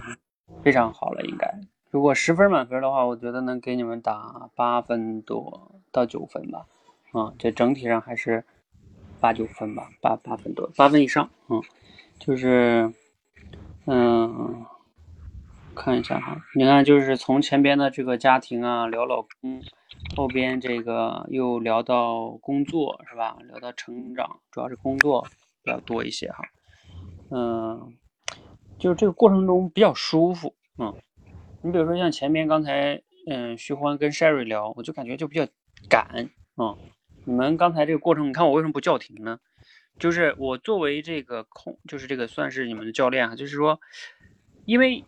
[0.64, 1.54] 非常好了，应该。
[1.90, 6.66] 如果十分满分的话，我觉得能给你们打八分多到九分吧，
[7.12, 8.46] 啊，这整体上还是
[9.20, 11.62] 八九分吧，八八分多，八分以上，嗯，
[12.18, 12.94] 就是，
[13.88, 14.66] 嗯，
[15.74, 19.61] 看一下哈，你看，就是从前边的这个家庭啊，聊老公。
[20.17, 23.38] 后边这个又聊到工作是吧？
[23.47, 25.26] 聊到成长，主要是工作
[25.63, 26.43] 比较多一些哈。
[27.32, 27.95] 嗯，
[28.78, 30.53] 就是这个过程中比较舒服。
[30.78, 30.93] 嗯，
[31.61, 35.47] 你比如说像前面刚才，嗯，徐欢跟 Sherry 聊，我就感觉就比较
[35.89, 36.30] 赶。
[36.57, 36.78] 嗯，
[37.24, 39.39] 你们刚才这个过程，你看我为什么不叫停呢？
[39.97, 43.80] 就是我作为这个控，就是这个算是你们的教练哈，就是说，
[44.65, 45.05] 因为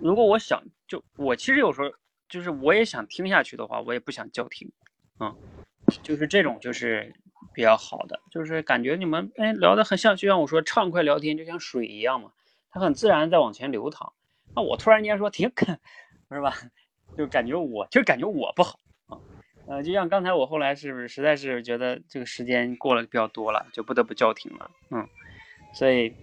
[0.00, 1.90] 如果我想，就我其实有时候。
[2.30, 4.70] 就是我也想听下去的话，我也不想叫停，
[5.18, 5.34] 嗯，
[6.02, 7.14] 就是这种就是
[7.54, 12.30] 比较好的，就是感觉你们哎聊得很像，就像我说畅快聊天就像水一样嘛，
[12.70, 14.12] 它很自然在往前流淌。
[14.54, 15.50] 那我突然间说停，
[16.30, 16.54] 是吧？
[17.16, 19.16] 就感觉我就感觉我不好啊，
[19.66, 25.08] 呃，就像刚才我后来是不是实在是觉得这个时间过了比较多了，就不得不叫停了，嗯，
[25.72, 26.14] 所以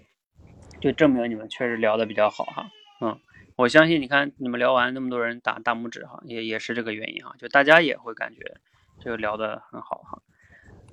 [0.80, 2.70] 就证明你们确实聊得比较好哈，
[3.02, 3.20] 嗯。
[3.56, 8.58] 我相信你看你们聊完那么多人打大拇指哈，也也是这个原因哈，就大家也会感觉
[9.00, 10.22] 这个聊得很好哈。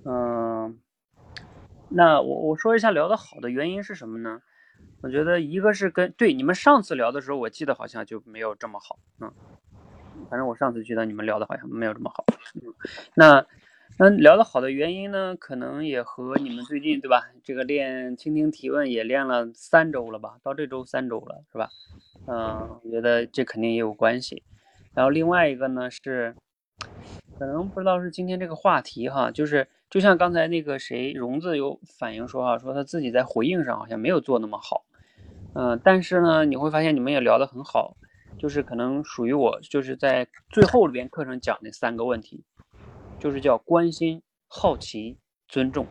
[0.05, 0.79] 嗯，
[1.89, 4.43] 那我我说一下聊得好的原因是什么呢？
[5.01, 9.33] 我觉得一个是跟对你们上次聊的时候，我记得好像就没有这么好，嗯，
[10.31, 12.73] 反正我上次觉得你们聊的好像没有这么好，嗯，
[13.15, 13.45] 那
[13.99, 21.69] 那聊得好的原因呢，可能也和你们最近对吧，这个练倾听提问也练了三周了吧，到这周三周了是吧？
[22.27, 24.43] 嗯，我觉得这肯定也有关系。
[24.95, 26.35] 然后另外一个呢是，
[27.39, 34.85] 可能不知道是今天这个话题哈，就是就像刚才那个谁荣子有反映说哈，说他自己在回应上好像没有做那么好。
[35.55, 37.95] 嗯，但是呢，你会发现你们也聊得很好，
[38.39, 42.43] 就是可能属于我就是在最后里边课程讲那三个问题，
[43.23, 45.17] 就是叫关心、好奇、
[45.47, 45.87] 尊重，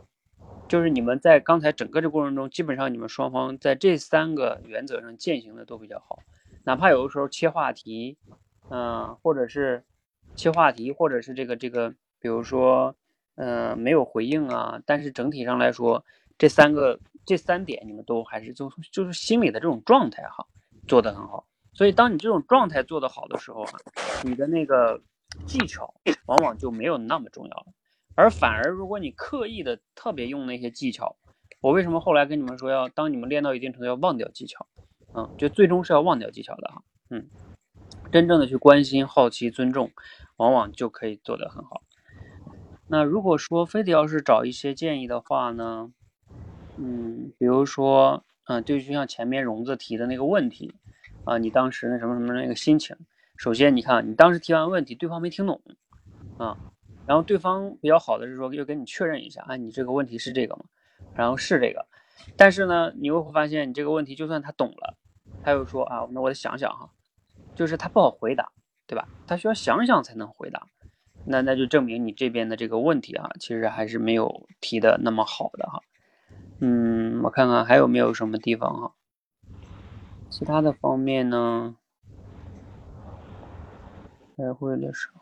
[0.68, 6.20] 就是你们在刚才整个这过程中，基本上你们双方在这三个原则上践行的都比较好，
[6.66, 8.18] 哪怕有的时候切话题，
[8.70, 9.86] 嗯，或者是
[10.36, 12.94] 切话题，或者是这个这个，比如说，
[13.36, 16.04] 嗯，没有回应啊，但是整体上来说，
[16.38, 17.00] 这三个。
[17.24, 20.44] 这三点你们都还是就就是心里的这种状态哈，
[20.88, 21.46] 做得很好。
[21.72, 23.80] 所以当你这种状态做得好的时候啊，
[24.24, 25.00] 你的那个
[25.46, 25.94] 技巧
[26.26, 27.68] 往往就没有那么重要了。
[28.16, 31.16] 而反而如果你刻意的特别用那些技巧，
[31.62, 34.68] 我为什么后来跟你们说要当你们练到一定程度要忘掉技巧，
[35.14, 37.28] 嗯，就最终是要忘掉技巧的哈，嗯，
[38.12, 39.92] 真正的去关心、好奇、尊重，
[40.38, 41.82] 往往就可以做得很好。
[42.88, 45.92] 那如果说非得要是找一些建议的话呢？
[46.78, 50.74] 嗯，比如说，嗯，就就像前面荣子提的那个问题，
[51.26, 52.96] 啊，你当时那什么什么那个心情，
[53.42, 55.60] 首先你看，你当时提完问题，对方没听懂，
[56.38, 56.56] 啊，
[57.08, 60.66] 然后对方比较好的是说，又跟你确认一下，啊，你这个问题是这个吗？
[61.16, 61.88] 然后是这个，
[62.38, 64.96] 但是呢，你又会发现，你这个问题就算他懂了，
[65.42, 66.92] 他又说啊，那我得想想哈，
[67.56, 68.52] 就是他不好回答，
[68.86, 69.08] 对吧？
[69.26, 70.68] 他需要想想才能回答，
[71.26, 75.82] 那那就证明你这边的这个问题啊，其实还是没有提的那么好的哈。
[76.60, 78.94] 嗯，我看看还有没有什么地方哈，
[80.30, 81.78] 其他的方面呢？
[84.38, 85.22] 开会的时候，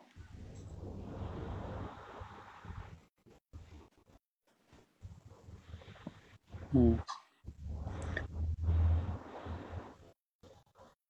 [6.72, 6.98] 嗯，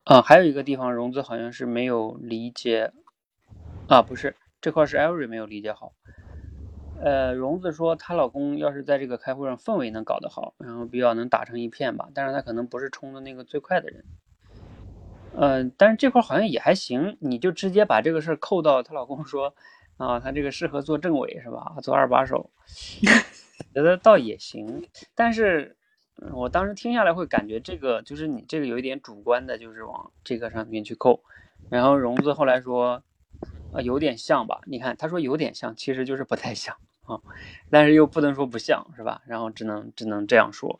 [0.05, 2.91] 啊，还有一个地方，荣子好像是没有理解，
[3.87, 5.93] 啊，不是，这块是艾瑞没有理解好。
[7.01, 14.03] 呃，荣子说她老公要是在这个开会上氛围能搞得好，然后比较能打成一片吧，但是他可能不是冲的那个最快的人。
[15.33, 19.53] 嗯，但是这块好像也还行，你就直接把这个事儿扣到她老公说，
[19.97, 21.75] 啊，他这个适合做政委是吧？
[21.81, 22.49] 做二把手，
[23.73, 24.87] 觉得倒也行。
[25.13, 25.75] 但是
[26.31, 31.23] 我当时听下来会感觉这个就是你这个有一点主观的，就是往这个上面去扣。
[31.69, 33.03] 然后荣子后来说，
[33.71, 34.59] 啊，有点像吧？
[34.65, 36.75] 你看他说有点像，其实就是不太像。
[37.05, 37.19] 啊，
[37.71, 39.21] 但是又不能说不像是吧？
[39.25, 40.79] 然后只能只能这样说，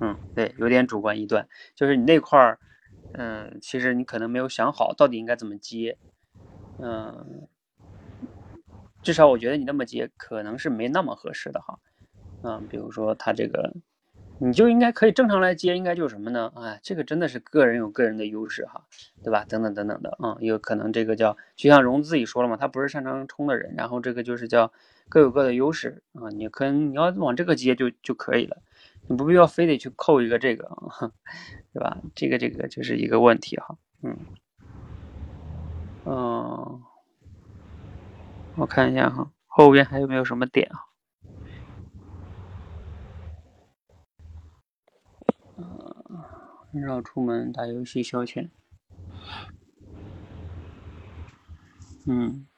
[0.00, 2.58] 嗯，对，有点主观臆断，就是你那块儿，
[3.14, 5.96] 嗯，其实你可能没有想好到底应该怎么接，
[6.78, 7.48] 嗯，
[9.02, 11.78] 至少我觉得你那么接可能是没那么合适的哈，
[12.42, 13.72] 嗯，比如说他这个。
[14.38, 16.52] 你就应该可以正常来接，应该就是什么呢？
[16.56, 18.84] 哎，这个真的是个人有个人的优势哈，
[19.22, 19.44] 对吧？
[19.48, 24.72] 等等等等的，嗯，有可能这个叫就像荣自己说了嘛，他不是擅长冲的人，然后这个就是叫
[25.08, 28.60] 各有各的优势啊，你可能你要往这个接就就可以了，
[29.06, 30.68] 你不必要非得去扣一个这个，
[31.72, 31.98] 对吧？
[32.14, 34.16] 这个这个就是一个问题哈，嗯，
[36.04, 36.82] 嗯，
[38.56, 40.86] 我看一下哈，后边还有没有什么点啊？
[46.72, 48.48] 很少出门打游戏消遣，
[52.04, 52.48] 嗯，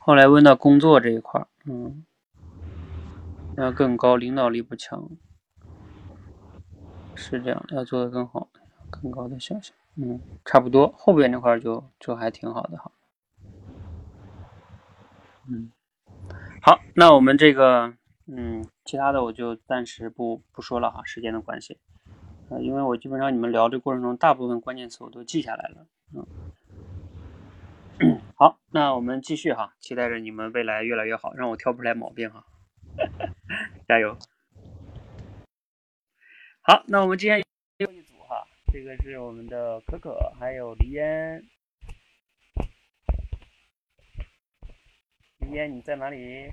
[0.00, 2.04] 后来问到工作这一块儿，嗯，
[3.56, 5.08] 要更高，领导力不强，
[7.16, 8.48] 是这样，要做的更好，
[8.90, 12.90] 更高的想象，嗯，差不多，后边那块就就还挺好的哈，
[15.48, 15.70] 嗯，
[16.60, 17.94] 好，那我们这个，
[18.26, 21.78] 嗯，其他的我就暂时不不说了哈，时间的关系。
[22.50, 25.86] 呃，因为我基本上你们聊的过程中，大部分关键词我都记下来了。
[28.00, 32.44] 嗯， 好，那我们继续哈，期待着你们未来越来越好，让我挑不出来毛病哈，
[33.88, 34.16] 加油。
[36.66, 37.44] 好，那我们今天
[37.76, 41.46] 又一组哈，这个是我们的可可，还有黎烟。
[45.40, 46.50] 黎烟你在哪里？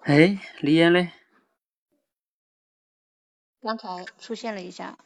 [0.00, 1.12] 哎，黎烟嘞？
[3.62, 4.98] 刚才出现了一下，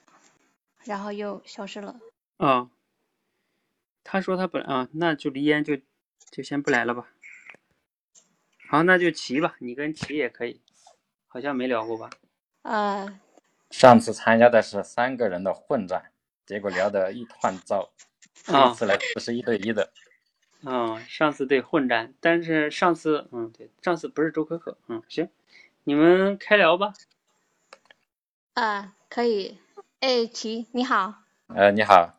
[0.84, 2.00] 然后又消失了。
[2.38, 2.68] 啊，
[4.02, 5.76] 他说他本啊，那就黎烟就
[6.32, 7.08] 就先不来了吧。
[8.72, 10.58] 好，那就齐吧，你跟齐也可以，
[11.28, 12.08] 好像没聊过吧？
[12.62, 13.20] 呃，
[13.70, 16.10] 上次参加的是三个人的混战，
[16.46, 17.90] 结果聊得一团糟。
[18.46, 19.92] 这次来不是一对一的，
[20.62, 25.28] 嗯，上次对混战，但是上次嗯对，上次不是周可可，嗯行，
[25.84, 26.94] 你们开聊吧。
[28.54, 29.58] 啊，可以。
[30.00, 31.16] 哎，齐，你好。
[31.48, 32.18] 呃，你好，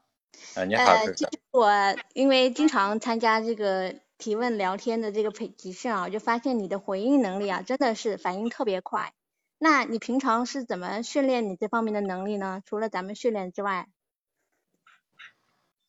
[0.53, 1.01] 呃，你好，呃，
[1.49, 9.11] 我因为经常参加这个提问聊天的这个培集训啊，我就发现你的回应能力啊，真的是反应特别快。
[9.57, 12.63] 那你平常是怎么训练你这方面的能力呢？
[12.65, 13.89] 除了咱们训练之外，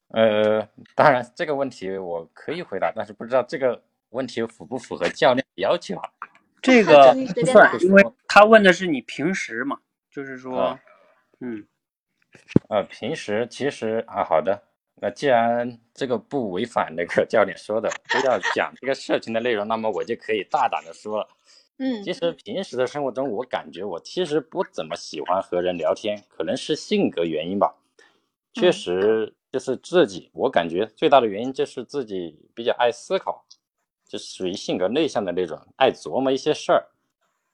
[0.09, 6.11] 呃，当然这个问题我可以回答，但是不知道这个问题符不符合教练的要求啊？
[6.61, 9.79] 这个不算，因为他问的是你平时嘛，
[10.11, 10.81] 就是说啊，
[11.39, 11.65] 嗯
[12.69, 14.61] 呃，平时其实啊，好的，
[14.97, 21.29] 那既然这个不违反那个教练说的，不要讲这个事情的内容，那么我就可以大胆的说了。
[21.77, 27.75] 嗯其实平时的生活中，我感觉我其实不怎么喜欢和人聊天，可能是性格原因吧。
[28.53, 33.45] 确嗯实就是自己，我感觉最大的原因就是自己比较爱思考，
[34.07, 36.87] 就属于性格内向的那种，爱琢磨一些事儿。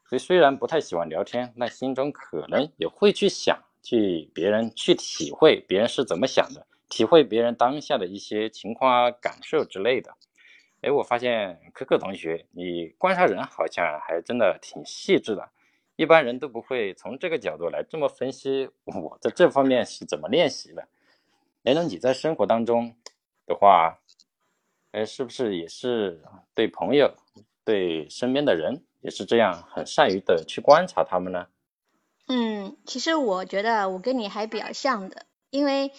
[0.06, 10.14] 所以虽然不太喜欢聊天，那心中可能也会去想，去别人去体会别人是怎么想的，体会别人当下的一些情况啊、感受之类的。
[10.82, 15.50] 哎，我发现可可同学，你观察人好像还真的挺细致的，
[15.96, 20.88] 一般人都不会从这个角度来这么分析我在这方面是怎么练习的。
[21.64, 22.94] 哎，那你在生活当中
[23.46, 24.00] 的话，
[24.92, 26.22] 哎，是不是也是
[26.54, 27.14] 对朋友、
[27.62, 31.46] 对身边的人也是这样很善于的去观察他们呢？
[32.28, 35.92] 嗯，其实我觉得我跟你还比较像的，因为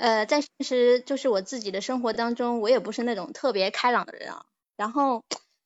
[0.00, 4.46] 呃，在现实就是我自己的生活当中，我也不是那种特别开朗的人啊。
[4.74, 5.22] 然后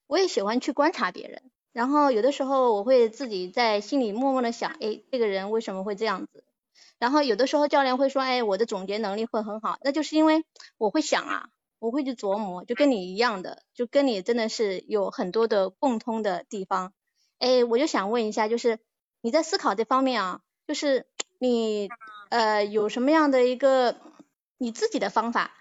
[0.08, 1.40] 我也喜欢去观察别人，
[1.72, 6.42] 然后有的时候我会自己在心里默默的想，哎，这个人为什么会这样子？
[6.98, 10.44] 然后有的时候教练会说，哎，我的总结能力会很好，那就是因为
[10.78, 16.92] 我会想啊，我会去琢磨，就跟你一样的，就跟你真的是有很多的共通的地方。
[17.38, 18.80] 哎，我就想问一下，就是
[19.20, 21.06] 你在思考这方面啊，就是
[21.38, 21.88] 你
[22.30, 23.96] 呃有什么样的一个
[24.64, 25.52] 你自己的方法，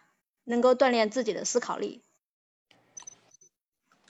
[0.45, 2.01] 能够锻炼自己的思考力？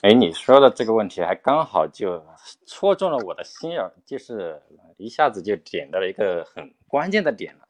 [0.02, 2.24] 哎，你说的这个问题还刚好就
[2.64, 4.62] 戳中了我的心眼，就是
[4.96, 7.66] 一下子就点到了一个很关键的点了。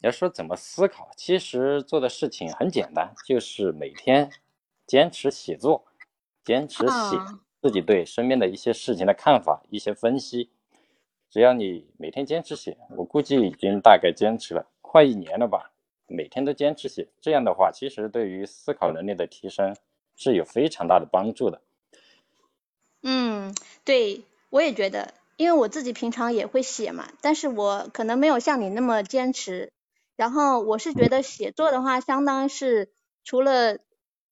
[0.00, 4.28] 要说怎么思考，其实做的事情很简单，就是每天
[4.84, 5.84] 坚持写作，
[6.42, 10.50] 坚持写啊自己对身边的一些事情的看法、一些分析。
[11.30, 15.70] 只要你每天坚持写，我估计已经大概坚持了快一年了吧，
[16.06, 19.76] 每天都坚持写，这样的话，其实对于思考能力的提升
[20.16, 21.60] 是有非常大的帮助的。
[23.02, 29.72] 嗯，对，我也觉得，因为我自己平常也会写嘛，但是我可能没有像你那么坚持。
[30.16, 32.92] 然后我是觉得写作的话，相当是
[33.24, 33.78] 除了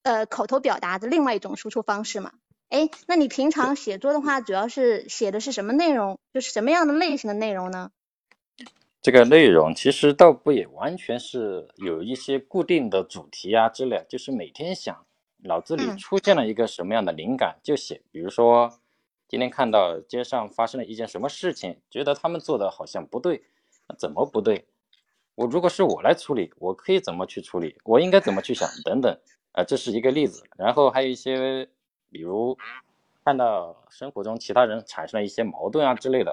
[0.05, 2.33] 呃口头表达的另外一种输出方式嘛。
[2.69, 6.19] 哎，那你平常写作的话，主要是写的是什么内容？
[6.33, 7.91] 就是什么样的类型的内容呢？
[9.03, 15.05] 这个内容其实倒不也完全是有一些固定的主题啊之类，就是每天想，
[15.39, 18.01] 脑子里嗯出现了一个什么样的灵感就写。
[18.13, 18.73] 比如说，
[19.27, 23.43] 今天看到街上发生了一件什么事情，觉得他们做的好像不对，
[23.89, 24.67] 那怎么不对？
[25.35, 27.77] 我如果是我来处理，我可以怎么去处理？
[27.83, 28.69] 我应该怎么去想？
[28.85, 29.19] 等等，
[29.51, 30.45] 啊、这是一个例子。
[30.57, 31.69] 然后还有一些，
[32.09, 32.57] 比如
[33.25, 36.33] 看到生活中其他人产生了一些矛盾啊之类的，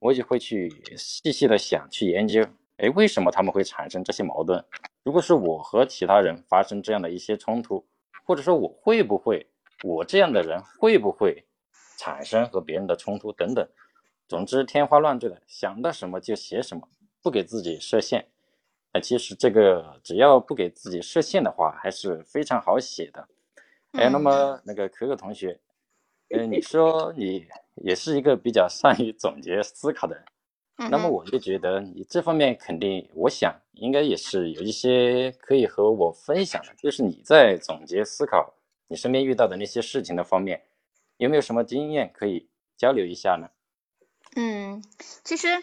[0.00, 2.44] 我也会去细细的想，去研究，
[2.78, 4.64] 哎，为什么他们会产生这些矛盾？
[5.04, 7.86] 如果是我和其他人发生这样的一些冲突，
[8.24, 9.46] 或者说我会不会，
[9.84, 11.44] 我这样的人会不会
[11.98, 13.66] 产生和别人的冲突等等。
[14.26, 16.88] 总之天花乱坠的，想到什么就写什么，
[17.22, 18.26] 不给自己设限。
[18.92, 23.28] 哎，其实这个只要不给自己设限的话，还是非常好写的。
[23.92, 25.60] 哎，那嗯么那个可可同学，
[26.30, 27.46] 呃，你说你
[27.80, 30.24] 也是一个比较善于总结思考的人，
[30.90, 38.54] 那么我就觉得你这方面肯定，我想应该也是有一些可以和我分享的，就是你在总结思考
[38.88, 40.62] 你身边遇到的那些事情的方面，
[41.16, 43.48] 有没有什么经验可以交流一下呢？
[44.36, 44.82] 嗯，
[45.24, 45.62] 其实，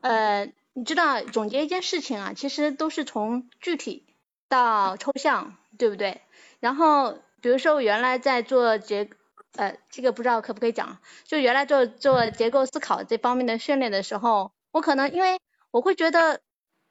[0.00, 4.04] 呃，你知道总结一件事情啊，其实都是从具体
[4.48, 6.20] 到抽象，对不对？
[6.58, 9.08] 然后比如说我原来在做结，
[9.56, 15.40] 呃，这个不知道可不可以讲，就原来做做结构思考这方面的训练的时候，我可能因为
[15.70, 16.40] 我会觉得，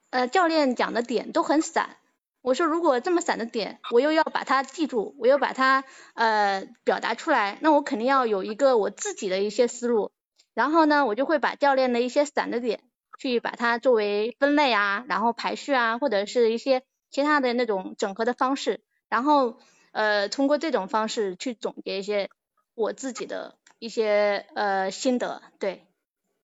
[0.09, 1.97] 呃，教练讲的点都很散。
[2.41, 10.11] 我说如果这么散的点，我又要把它记住，我又把它呃表达出来，那我肯定要有一个我自己的一些思路。
[10.53, 12.82] 然后呢，我就会把教练的一些散的点，
[13.20, 19.57] 去把它作为分类啊，然后排序啊，或者是一些其他的那种整合的方式，然后
[19.91, 22.30] 呃通过这种方式去总结一些
[22.76, 25.82] 我自己的一些呃心得，对。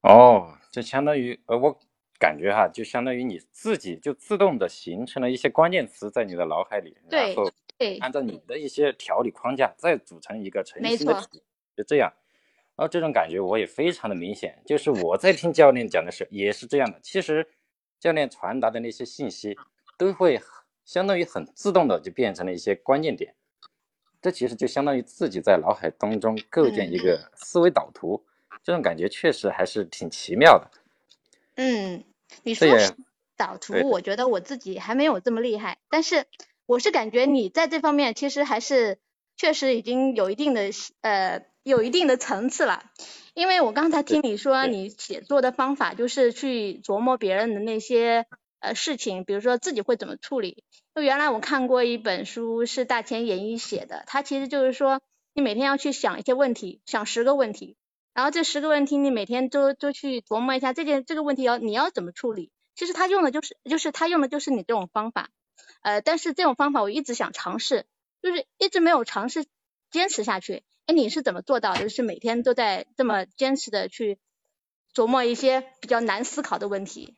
[0.01, 1.79] 哦，就相当于呃我。
[2.21, 11.41] 感觉哈，就相当于你自己就自动的形成了一些关键词在你的脑海里，然后对按照你的一些条理框架再组成一个成型的体，
[11.75, 12.13] 就这样。
[12.75, 16.99] 然后这种感觉我也非常的明显，就是我在听教练讲的时候也是这样的。
[17.01, 17.49] 其实
[17.99, 19.57] 教练传达的那些信息
[19.97, 20.39] 都会
[20.85, 23.33] 相当于很自动的就变成了一些关键点，
[24.21, 28.23] 这其实就相当于自己在脑海当中构建一个思维导图，
[28.63, 30.71] 这种感觉确实还是挺奇妙的。
[31.55, 32.03] 嗯。
[32.43, 32.65] 你说
[33.35, 36.23] 导图，我觉得我自己还没有这么厉害，但是
[36.65, 38.99] 我是感觉你在这方面其实还是
[39.35, 40.69] 确实已经有一定的
[41.01, 42.85] 呃有一定的层次了，
[43.33, 48.25] 因为我刚才听你说你写作的方法就是去琢磨别人的那些
[48.61, 50.63] 呃事情，比如说自己会怎么处理。
[50.95, 55.01] 就原来我看过一本书是大前研一写的，他其实就是说
[55.33, 57.75] 你每天要去想一些问题，想十个问题。
[58.13, 62.51] 然后这十个问题，你每天都都去琢磨一下这件这个问题要你要怎么处理。
[62.75, 65.29] 其实他用的就是就是他用的就是你这种方法，
[65.81, 67.85] 呃，但是这种方法我一直想尝试，
[68.21, 69.45] 就是一直没有尝试
[69.91, 70.63] 坚持下去。
[70.87, 71.81] 哎，你是怎么做到的？
[71.81, 74.19] 就是每天都在这么坚持的去
[74.93, 77.15] 琢磨一些比较难思考的问题。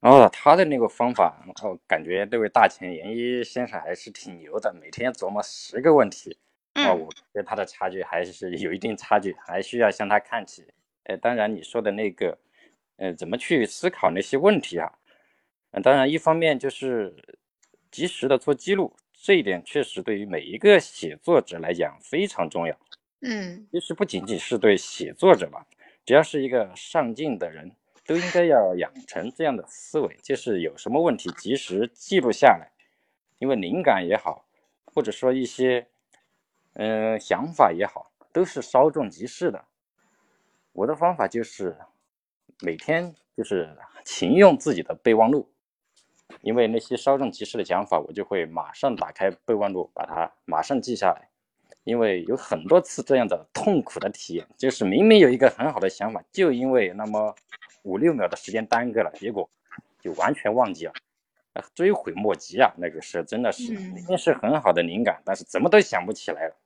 [0.00, 6.36] 哦，他的那个方法，我感觉这位大前研一先生还是挺牛的，每天琢磨十个问题。
[6.74, 10.62] 哦，我跟他的差距还是有一定差距，还需要向他看齐。
[11.04, 12.38] 呃，当然你说的那个，
[12.96, 14.92] 呃，怎么去思考那些问题啊？
[15.70, 17.16] 嗯，当然一方面就是
[17.90, 22.78] 及时的做记录，这一点确实对于每一个写作者来讲非常重要。
[23.22, 25.66] 嗯，其实不仅仅是对写作者吧，
[26.04, 27.72] 只要是一个上进的人，
[28.06, 32.70] 都应该要养成这样的思维，就是有什么问题及时记录下来，
[33.38, 34.46] 因为灵感也好，
[34.84, 35.86] 或者说一些。
[36.78, 39.64] 嗯，想法也好，都是稍纵即逝的。
[40.74, 41.74] 我的方法就是
[42.60, 45.48] 每天就是勤用自己的备忘录，
[46.42, 51.30] 因为那些稍纵即逝的想法，我就会马上打开备忘录，把它马上记下来。
[51.84, 57.34] 因为有很多次这样的痛苦的体验，就是明明有一个很好的想法，就因为那么
[57.86, 59.48] 五六秒的时间耽搁了，结果
[60.00, 60.92] 就完全忘记了，
[61.72, 62.74] 追悔莫及啊！
[62.76, 66.56] 那个是真的是明明是很好的灵感，但是怎么都想不起来了。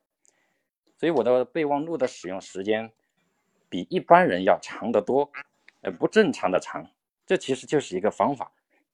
[0.98, 2.90] 所以我的备忘录的使用时间
[3.68, 5.30] 比一般人要长得多，
[5.82, 6.88] 呃，不正常的长。
[7.26, 8.50] 这其实就是一个方法，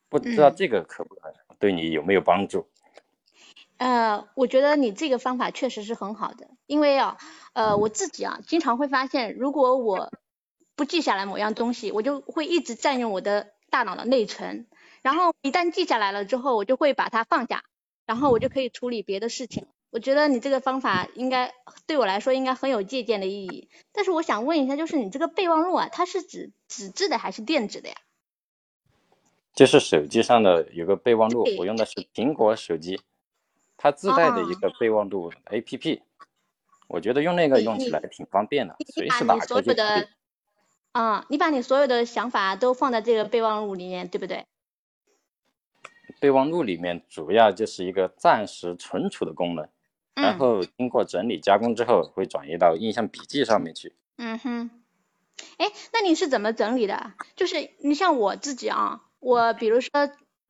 [0.09, 2.67] 不知道这个可不可对你有没有帮助？
[3.79, 7.17] 呃，我觉得你这个方法确实是很好的，因为啊，
[7.55, 10.13] 呃，我自己啊，经常会发现，如果我
[10.77, 14.67] 不记下来某样东西，我就会一直占用我的大脑的内存，
[15.03, 17.65] 然后一旦记下来了之后，我就会把它放下，
[18.05, 19.67] 然后我就可以处理别的事情。
[19.91, 21.55] 我觉得你这个方法应该
[21.87, 23.71] 对我来说应该很有借鉴的意义。
[23.93, 27.95] 但是我想问一下，就是你这个备忘录啊，它是指纸质的还是电子的呀？
[29.55, 33.01] 就是手机上的有个备忘录，我用的是苹果手机，
[33.79, 36.03] 它自带的一个备忘录 APP。
[36.89, 40.07] 我觉得用那个用起来挺方便的，随时打开就可以。
[40.97, 44.47] 啊，你把你所有的想法都放在这个备忘录里面，对不对？
[46.21, 49.69] 备忘录里面主要就是一个暂时存储的功能。
[50.15, 53.95] 然后经过整理加工之后，会转移到印象笔记上面去。
[54.17, 54.71] 嗯哼，
[55.59, 57.13] 哎，那你是怎么整理的？
[57.35, 59.91] 就是你像我自己啊，我比如说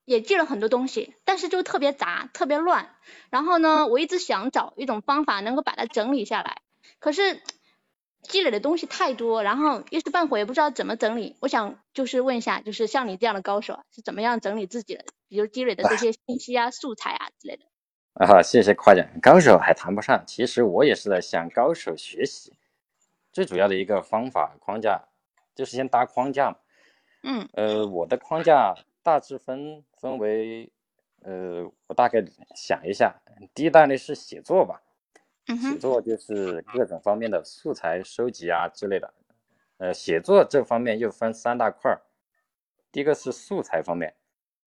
[0.05, 2.95] 也记了很多东西，但是就特别杂，特别乱。
[3.31, 6.59] 然后呢，我一直想找一种方法能够把它整理下来，
[7.01, 7.43] 可是
[8.27, 11.37] 积累的东西太多，然后一时半会也不知道怎么整理。
[11.41, 17.65] 我想就是问一下，就是像你这样的高手是怎么样整理自己的，比如积累的这些信息啊、素材啊之类的。
[18.15, 22.53] 啊，谢谢夸奖，高手还谈不上，其实我也是在向高手学习。
[23.33, 25.09] 最主要的一个方法框架
[25.55, 26.57] 就是先搭框架嘛。
[27.23, 27.49] 嗯。
[27.53, 30.73] 呃，我的框架大致分分为，
[31.23, 32.25] 呃，我大概
[32.55, 33.15] 想一下，
[33.55, 34.83] 第一大类是写作吧。
[35.47, 39.15] 写作就是各种方面的素材收集啊之类的。
[39.79, 42.03] 呃，写作这方面又分三大块儿，
[42.91, 44.15] 第一个是素材方面。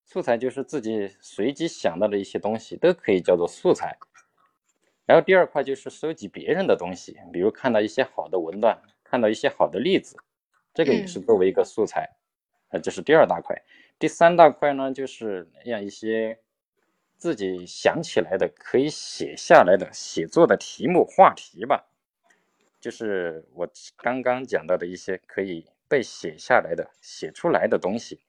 [0.03, 3.97] 素材就是自己随机想到的一些东西，都可以叫做素材。
[5.05, 10.17] 然后第二块就是收集别人的东西，比如看到一些好的文段，看到一些好的例子，
[10.73, 12.09] 这个也是作为一个素材，
[12.69, 13.61] 呃，这是第二大块。
[13.97, 16.39] 第三大块呢，就是让一些
[17.17, 21.87] 自己想起来的可以写下来的写作的题目话题吧，
[22.79, 28.21] 就是我刚刚讲到的一些可以被写下来的、写出来的东西。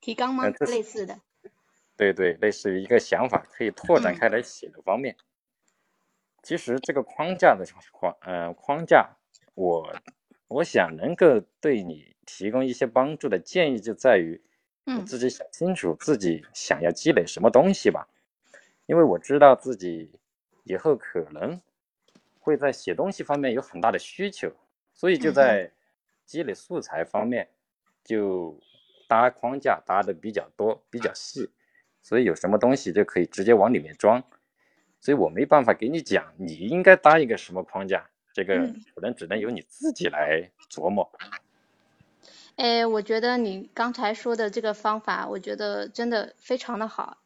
[0.00, 0.44] 提纲吗？
[0.44, 1.20] 呃类似的。
[1.96, 5.16] 对对，类似于一个想法可以拓展开来写的方面。
[6.42, 9.18] 其实这个框架的框，呃，框架，
[9.54, 9.94] 我
[10.48, 14.49] 我想能够对你提供一些帮助的建议就在于，你
[14.90, 18.08] 嗯自己想清楚自己想要积累什么东西吧。
[18.86, 20.10] 因为我知道自己
[20.64, 21.60] 以后可能
[22.40, 24.50] 会在写东西方面有很大的需求，
[24.92, 25.70] 所以就在
[26.24, 27.48] 积累素材方面
[28.02, 28.58] 就
[29.06, 31.48] 搭框架搭的比较多、比较细，
[32.02, 34.22] 所以有什么东西就可以直接往里面装。
[35.00, 41.10] 所以我没办法给你讲你应该搭一个什么框架，这个嗯可能只能由你自己来琢磨。
[42.60, 47.16] 哎，我觉得你刚才说的这个方法，我觉得真的非常的好。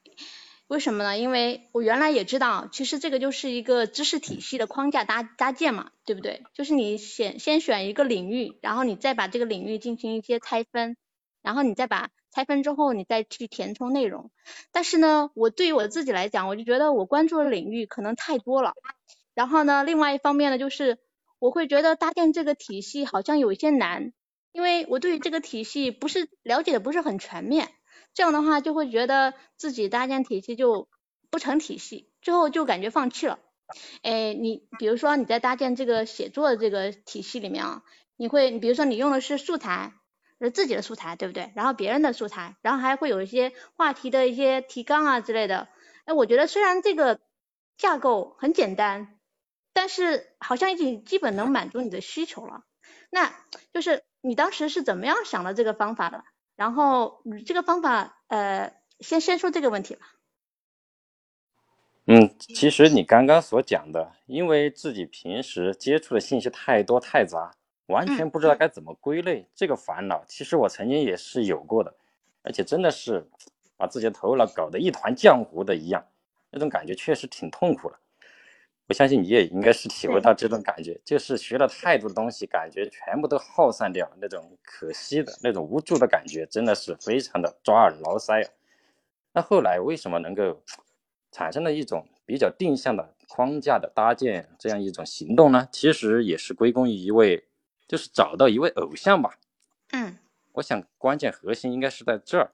[0.69, 1.19] 为什么呢？
[1.19, 6.45] 因为我原来也知道，其实这个就是一个知识体系的框架搭搭建嘛，对不对？
[6.53, 10.97] 就是你先先选一个领域，然后你再把这个领域进行一些拆分，
[11.43, 14.31] 然后你再把拆分之后，你再去填充内容。
[14.71, 18.75] 但是呢，我对于我自己来讲，我就觉得我关注的领域可能太多了。
[19.35, 20.99] 然后呢，另外一方面呢，就是
[21.41, 24.13] 我会觉得搭建这个体系好像有一些难，
[24.55, 27.69] 因为我对于这个体系不是了解的不是很全面，
[28.15, 30.89] 这样的话就会觉得自己搭建体系就
[31.29, 33.41] 不成体系，最后就感觉放弃了。
[34.03, 37.83] 哎，你比如说你在搭建这个写作的这个体系里面啊，
[38.15, 39.93] 你会，你比如说你用的是素材，
[40.41, 41.53] 是自己的素材，对不对？
[41.57, 45.67] 然后别人的素材，然后还会有一些话题的一些提纲啊之类的。
[46.05, 47.19] 哎，我觉得虽然这个
[47.77, 49.19] 架构很简单，
[49.73, 52.63] 但是好像已经基本能满足你的需求了。
[53.11, 53.35] 那
[53.73, 56.25] 就是你当时是怎么样想的这个方法的？
[56.57, 60.15] 然后你这个方法，呃，先先说这个问题吧。
[62.07, 67.51] 嗯，其实你刚刚所讲的，因为自己平时接触的信息太多太杂，
[67.87, 71.95] 完全不知道该怎么归类，这个烦恼，其实我曾经也是有过的，
[72.43, 73.29] 而且真的是
[73.77, 76.03] 把自己的头脑搞得一团浆糊的一样，
[76.51, 77.99] 那种感觉确实挺痛苦的。
[78.87, 88.51] 我相信你也应该是体会到这种感觉，就是学了太多的东西，感觉全部都耗散掉，那种可惜的那种无助的感觉，真的是非常的抓耳挠腮啊。
[89.33, 90.63] 那后来为什么能够
[91.33, 95.67] 产生了一种比较定向的框架的搭建这样一种行动呢？
[95.73, 97.49] 其实也是归功于一位，
[97.89, 99.39] 就是找到一位偶像吧。
[99.93, 100.19] 嗯
[100.53, 102.53] 我想关键核心应该是在这儿，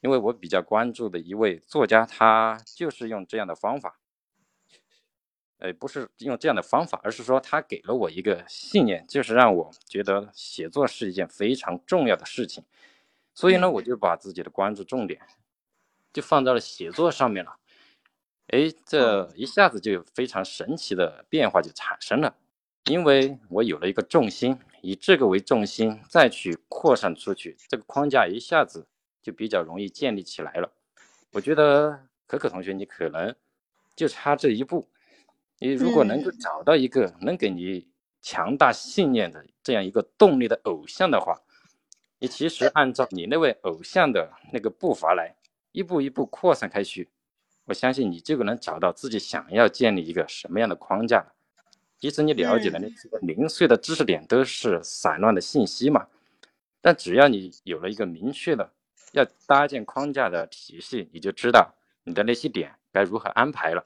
[0.00, 3.98] 因为我比较关注的一位作家，他就是用这样的方法。
[5.58, 12.64] 呃，不是用这样的方法，而是说他给了我一个信念，就是让我觉得写作是一件非常重要的事情。
[13.34, 15.20] 所以呢，我就把自己的关注重点
[16.12, 17.56] 就放到了写作上面了。
[18.48, 22.36] 哎，这一下子就有非常神奇的变化就产生了，
[22.84, 28.86] 因为我有了一个重心，以这个为重心再去扩散出去，这个框架一下子
[29.22, 30.72] 就比较容易建立起来了。
[31.32, 33.34] 我觉得可可同学，你可能
[33.96, 34.88] 就差这一步。
[35.60, 37.88] 你如果能够找到一个能给你
[38.22, 41.40] 强大信念的这样一个动力的偶像的话，
[42.18, 45.34] 你其实按照你那位偶像的那个步伐来，
[45.72, 47.08] 一步一步扩散开去，
[47.64, 51.26] 我相信你就能找到自己想要建立一个什么样的框架。
[51.98, 56.06] 即使你了解的那几个零碎的知识点都是散乱的信息嘛，
[56.80, 58.72] 但只要你有了一个明确的
[59.10, 63.84] 要搭建框架的体系，你就知道你的那些点该如何安排了。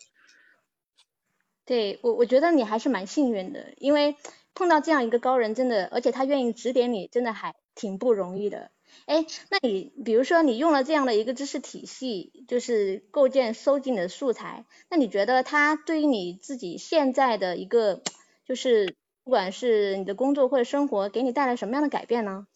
[1.64, 4.16] 对我，我觉得你还是蛮幸运的，因为
[4.54, 8.70] 碰到这样一个高人，真的，而且他愿意指点你，真的还挺不容易的。
[9.06, 18.02] 哎，那你比如说你用了这样的一个知识体系，就是构建、收集你的素材，那你觉得它对于你自己现在的一个，
[18.44, 22.46] 就是不管是你的工作或者生活，给你带来什么样的改变呢？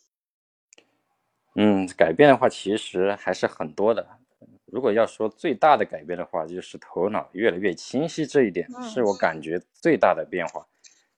[1.55, 4.16] 嗯，改变的话其实还是很多的。
[4.77, 10.67] 如果要说最大的改变的话，就是头脑越来越清晰，这一点是我感觉最大的变化。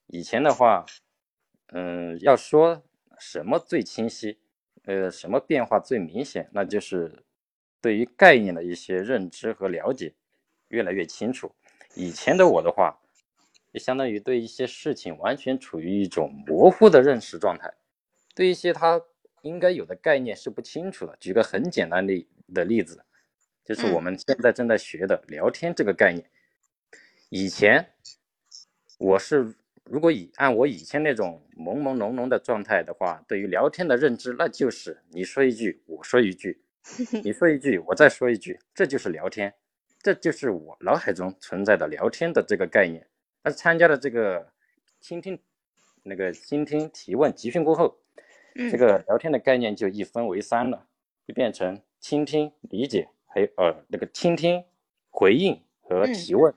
[0.06, 0.86] 以前的话，
[1.72, 2.80] 嗯，要说
[3.18, 4.38] 什么最清晰，
[4.84, 7.24] 呃，什么变化最明显，那就是
[7.80, 10.14] 对于概念的一些认知和了解
[10.68, 11.52] 越来越清楚。
[11.96, 12.96] 以前的我的话，
[13.72, 17.74] 就相当于对一些事情完全处于一种模糊的认识状态，
[18.36, 19.02] 对一些它
[19.42, 21.16] 应该有的概念是不清楚的。
[21.18, 23.04] 举个很简单的的例子。
[23.68, 26.24] 就是我们现在正在学的聊天这个概念。
[27.28, 27.86] 以前
[28.96, 29.54] 我是
[29.84, 36.62] 如果以按我以前那种朦朦胧胧的状态的话，对于聊天的认知，那就是你说一句，我说一句，
[37.22, 39.52] 你说一句，我再说一句，这就是聊天，
[40.00, 43.06] 这就是我脑海中存在的聊天的这个概念。
[43.42, 44.50] 但是参加了这个
[44.98, 45.38] 倾听
[46.04, 47.98] 那个倾听提问集训过后，
[48.54, 50.86] 嗯这个聊天的概念就一分为三了，
[51.26, 54.64] 就变成倾听、理解，还有呃那个倾听、
[55.10, 56.52] 回应和嗯提问。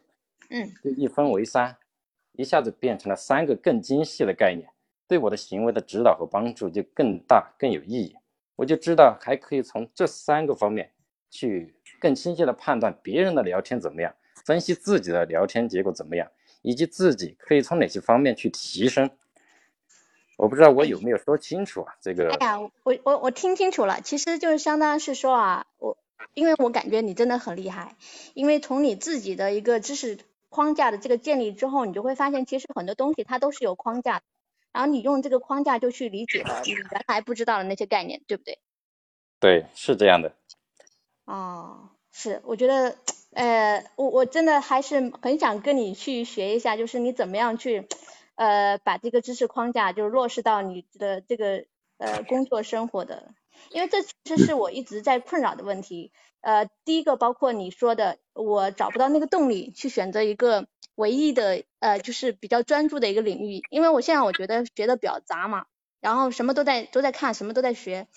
[0.50, 1.78] 嗯就一分为三，
[2.34, 4.68] 一下子变成了三个更精细的概念，
[5.08, 8.18] 对我的行为的指导和帮助就更大更有意义。
[8.58, 10.92] 我就知道还可以从这三个方面
[11.30, 14.14] 去更清晰的判断别人的聊天怎么样，
[14.46, 16.30] 分析自己的聊天结果怎么样，
[16.62, 19.10] 以及自己可以从哪些方面去提升。
[20.38, 21.96] 我不知道我有没有说清楚啊？
[22.02, 25.98] 这个哎呀，我我我听清楚了，其实就是相当是说啊，我
[26.34, 27.96] 因为我感觉你真的很厉害，
[28.34, 30.20] 因为从你自己的一个知识
[30.50, 34.26] 框架的这个建立之后，你就会发现其实很多东西它都是有框架的，
[34.72, 38.60] 然后你用这个框架就去理解了你原来不知道的那些概念，对不对？
[39.40, 40.36] 对是这样的，
[41.26, 42.96] 哦，是，我觉得，
[43.32, 47.88] 呃，我我真的还是很想跟你去学一下，就是你怎么样去，
[48.36, 51.66] 呃，把这个知识框架就是落实到你的这个
[51.98, 53.34] 呃工作生活的，
[53.72, 56.12] 因为这其实是我一直在困扰的问题。
[56.42, 65.66] 呃，第一个包括你说的，我找不到那个动力去选择一个唯一的呃，就是比较专注的一个领域，因为我现在我觉得学的比较杂嘛，
[66.00, 68.08] 然后什么都在都在看，什么都在学。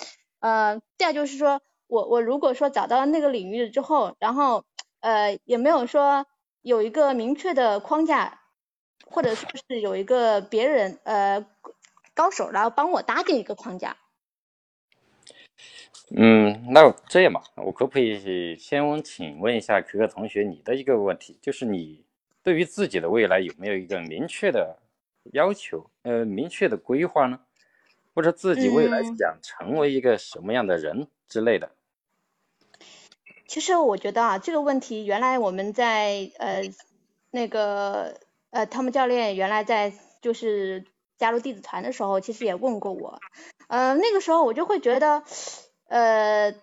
[0.40, 4.64] 呃，第二就是说我我如果说找到那个领域之后，然后
[5.00, 6.26] 呃也没有说
[6.62, 8.40] 有一个明确的框架，
[9.06, 11.44] 或者说是有一个别人呃
[12.14, 13.98] 高手然后帮我搭建一个框架。
[16.10, 22.04] 嗯，那这样吧，我可不可以先请问一下可可同学你的一个问题，就是你
[22.42, 24.78] 对于自己的未来有没有一个明确的
[25.32, 27.40] 要求，呃，明确的规划呢？
[28.14, 31.72] 或者自己未来嗯想成为一个什么样的人之类的？
[33.48, 36.62] 其实我觉得啊，这个问题原来我们在呃
[37.32, 39.92] 那个呃汤姆教练原来在
[40.22, 40.84] 就是
[41.18, 43.18] 加入弟子团的时候，其实也问过我，
[43.66, 45.24] 呃那个时候我就会觉得，
[45.94, 46.54] 呃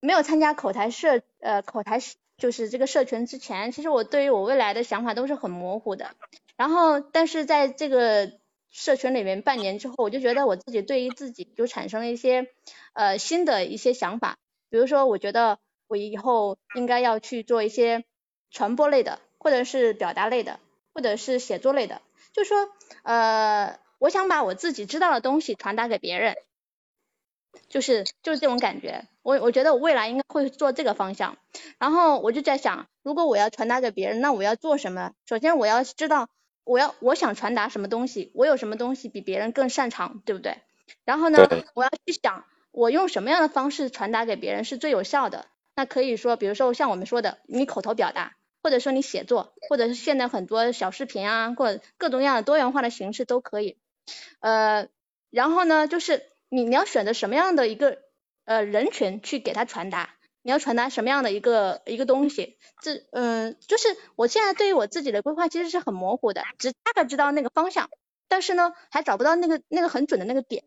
[0.00, 1.98] 没有参加口才社呃口才
[2.36, 6.14] 就是这个社群之前，其实我对于我未来的想法都是很模糊的。
[6.56, 8.32] 然后但是在这个
[8.70, 12.48] 社群里面半年之后，我就觉得我自己对于自己就产生了一些
[12.92, 14.36] 呃新的一些想法，
[14.68, 15.58] 比如说我觉得。
[15.86, 18.04] 我以后应该要去做一些
[18.50, 20.58] 传播类的，或者是表达类的，
[20.94, 22.00] 或者是写作类的。
[22.32, 22.56] 就说
[23.02, 26.36] 呃，我想把我自己知道的东西传达给别人，
[27.68, 29.06] 就是就是这种感觉。
[29.22, 31.36] 我我觉得我未来应该会做这个方向。
[31.78, 35.12] 然后我就在想，如果我要传达给别人，那我要做什么？
[35.26, 36.28] 首先我要知道
[36.64, 40.58] 我要我想传达什么东西，我有什么东西比别人更擅长，对不对？
[41.04, 45.46] 然后呢，我要去想我用什么样的方式传达给别人是最有效的。
[45.76, 53.76] 那可以说，比如说像我们说的，你口头表达，或者说你写作，或者是现在很多小视频啊，或者各种各样的多元化的形式都可以。
[54.40, 54.88] 呃，
[55.30, 56.22] 然后呢，就是
[56.54, 57.98] 你你要选择什么样的一个
[58.44, 67.90] 呃人群去给他传达，你要传达什么样的一个一个东西，这嗯、呃，就是我现在对于我自己的规划其实是很模糊的，只大概知道那个方向，
[68.28, 70.62] 但是呢，还找不到那个那个很准的那个点。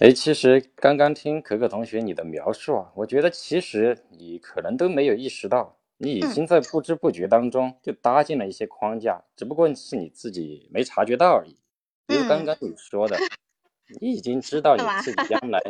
[0.00, 11.56] 哎，其实刚刚听可可同学你的描述啊，我觉得其实你可能都没有意识到，你已经在不知不觉当中就搭建了一些框架，嗯、只不过是你自己没察觉到而已。
[12.06, 13.28] 比如刚刚你说的，嗯、
[14.00, 15.60] 你已经知道你自己 将来，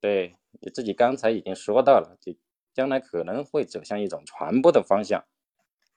[0.00, 2.34] 对你自己刚才已经说到了，就
[2.72, 5.24] 将来可能会走向一种传播的方向。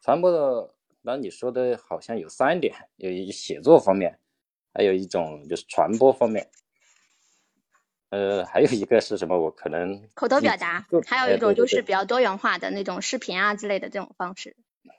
[0.02, 4.20] 传播的，那你说的好像有三点，有一写作方面，
[4.74, 6.50] 还有一种就是传播方面。
[8.10, 9.40] 呃，还有一个是什么？
[9.40, 14.56] 我可能口头表达，还有一种就是比较多元化的那种视频啊之类的这种方式。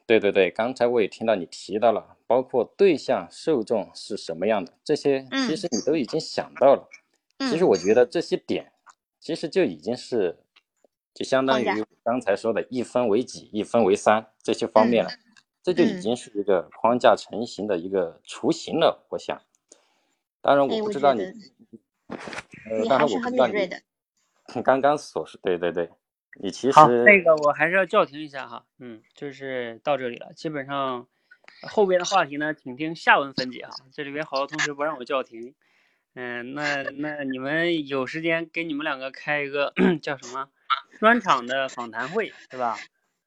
[0.07, 6.89] 对对对，刚才我也听到你提到了，包括对象、受众是什么样的，这些其实你都已经想到了。
[7.39, 8.73] 嗯、其实我觉得这些点，
[9.19, 10.39] 其实就已经是，
[11.13, 11.67] 就相当于
[12.03, 15.19] 刚才说的一分为几、一分为三这些方面了，嗯、
[15.63, 19.07] 这就已经是一个框架成型的一个雏形了。
[19.11, 19.41] 我想，
[20.41, 21.23] 当然我不知道你。
[21.23, 21.31] 哎
[22.71, 25.91] 呃，当然我不知道你刚刚所说，对对对，
[26.41, 31.07] 你其实好，那个我还是要叫停一下哈，嗯，就是到这里了，基本上
[31.63, 33.71] 后边的话题呢，请听下文分解哈。
[33.93, 35.55] 这里边好多同学不让我叫停，
[36.15, 39.73] 嗯，那那你们有时间给你们两个开一个
[40.03, 40.49] 叫什么
[40.99, 42.77] 专场的访谈会，对吧？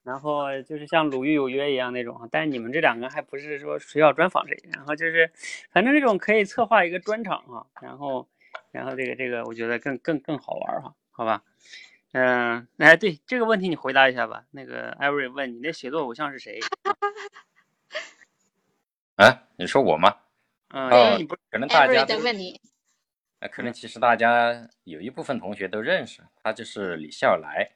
[0.04, 5.32] 然后就是像鲁豫有约一样那种，但是你们这两个还不是说谁要专访谁，然后就是
[5.72, 8.28] 反正这种可以策划一个专场啊，然后
[8.72, 11.44] 然后这个这个我觉得更更更好玩哈，好吧？
[12.20, 14.44] 嗯，哎，对这个问题你回答一下吧。
[14.50, 16.60] 那个艾瑞问你那写作偶像是谁？
[19.18, 20.18] 啊，你说我吗？
[20.70, 22.60] 嗯，哦因为你不是可能大家的都问你，
[23.40, 27.74] 那可能其实大家有一部分同学都认识，他就是李笑来。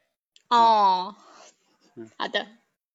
[0.47, 1.15] 哦
[1.95, 2.47] 嗯，好的，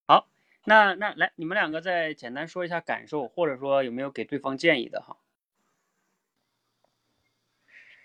[0.09, 0.27] 好，
[0.65, 5.17] 那那来你们两个再简单说一下感受，或者说有没有给对方建议的哈？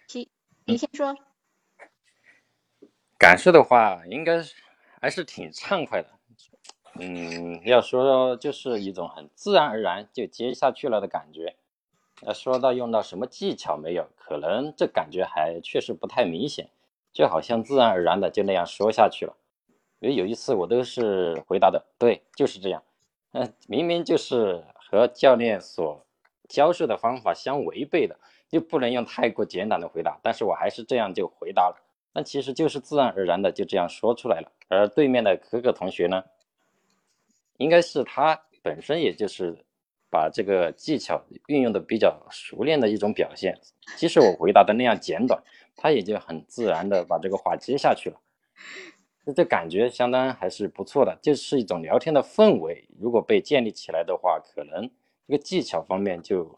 [0.08, 0.30] 七，
[0.66, 1.18] 你先说。
[3.22, 4.42] 感受的话，应该
[5.00, 6.10] 还是挺畅快的。
[6.96, 11.56] 嗯，要说就是一种很自然而然就接下去了的感觉。
[12.24, 16.68] 要说到用到什么技巧没有，可能这感觉还确实不太明显，
[17.14, 19.38] 就好像自然而然的就那样说下去了。
[20.00, 22.82] 因为有一次我都是回答的，对，就是这样。
[23.34, 26.04] 嗯，明明就是和教练所
[26.50, 28.18] 教授的方法相违背的，
[28.50, 31.78] 又不能用太过简短的回答，但是我还是这样就回答了。
[32.14, 34.52] 那其实就是自然而然的就这样说出来了。
[34.68, 36.24] 而对面的可可同学呢，
[37.58, 39.58] 应该是他本身也就是
[40.10, 43.58] 把这个技巧运用的比较熟练的一种表现。
[43.98, 45.42] 即使我回答的那样简短，
[45.76, 48.18] 他也就很自然的把这个话接下去了。
[49.24, 52.88] 那这感觉相当还是不错的，就是一种聊天的氛围。
[53.00, 54.90] 如果被建立起来的话，可能
[55.28, 56.58] 这个技巧方面就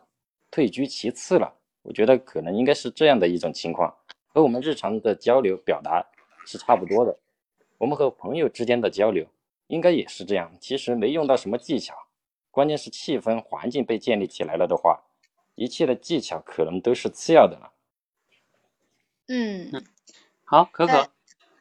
[0.50, 1.54] 退居其次了。
[1.82, 3.94] 我觉得可能应该是这样的一种情况。
[4.34, 6.06] 和我们日常的交流表达
[6.46, 7.18] 是差不多的。
[7.78, 9.28] 我们和朋友之间的交流
[9.68, 10.52] 应该也是这样。
[10.60, 11.96] 其实没用到什么技巧，
[12.50, 15.04] 关键是气氛环境被建立起来了的话，
[15.56, 17.72] 一切的技巧可能都是次要的了。
[19.28, 19.72] 嗯，
[20.44, 21.10] 好，可可，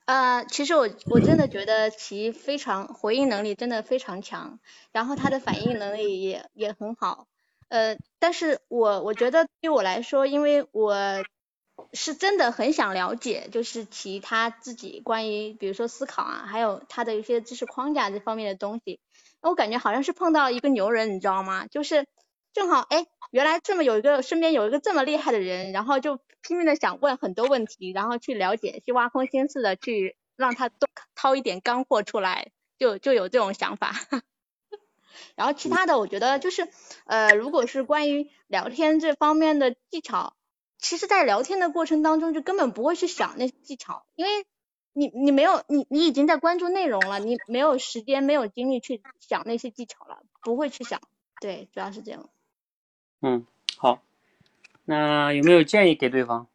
[0.07, 4.59] 呃，其实我我真的觉得其非常回应能力真的非常强，
[4.91, 7.29] 然后他的反应能力也也很好。
[7.69, 10.95] 呃，但是我我觉得对我来说，因为我
[11.93, 19.01] 是真的很想了解，就是其他自己关于比如说思考啊，还有他的一些知识框架这方面的东西，
[19.41, 21.67] 我感觉好像是碰到一个牛人，你知道吗？
[21.67, 22.07] 就是
[22.53, 33.93] 正好哎，原来这么有一个身边有一个这么厉害的人，然后就拼命的想问很多问题，然后去了解，去挖空心思的去让他多掏一点干货出来，就就有这种想法。
[35.37, 36.69] 然后其他的我觉得就是
[37.05, 40.35] 呃，如果是关于聊天这方面的技巧，
[40.83, 44.45] 其实在聊天的过程当中就根本不会去想那些技巧，因为
[44.93, 51.01] 你你没有你你已经在关注内容了，你没有时间没有精力去想那些技巧了，不会去想。
[51.41, 52.29] 对，主要是这样。
[53.21, 53.47] 嗯，
[53.79, 54.03] 好，
[54.85, 56.49] 那有没有建议给对方？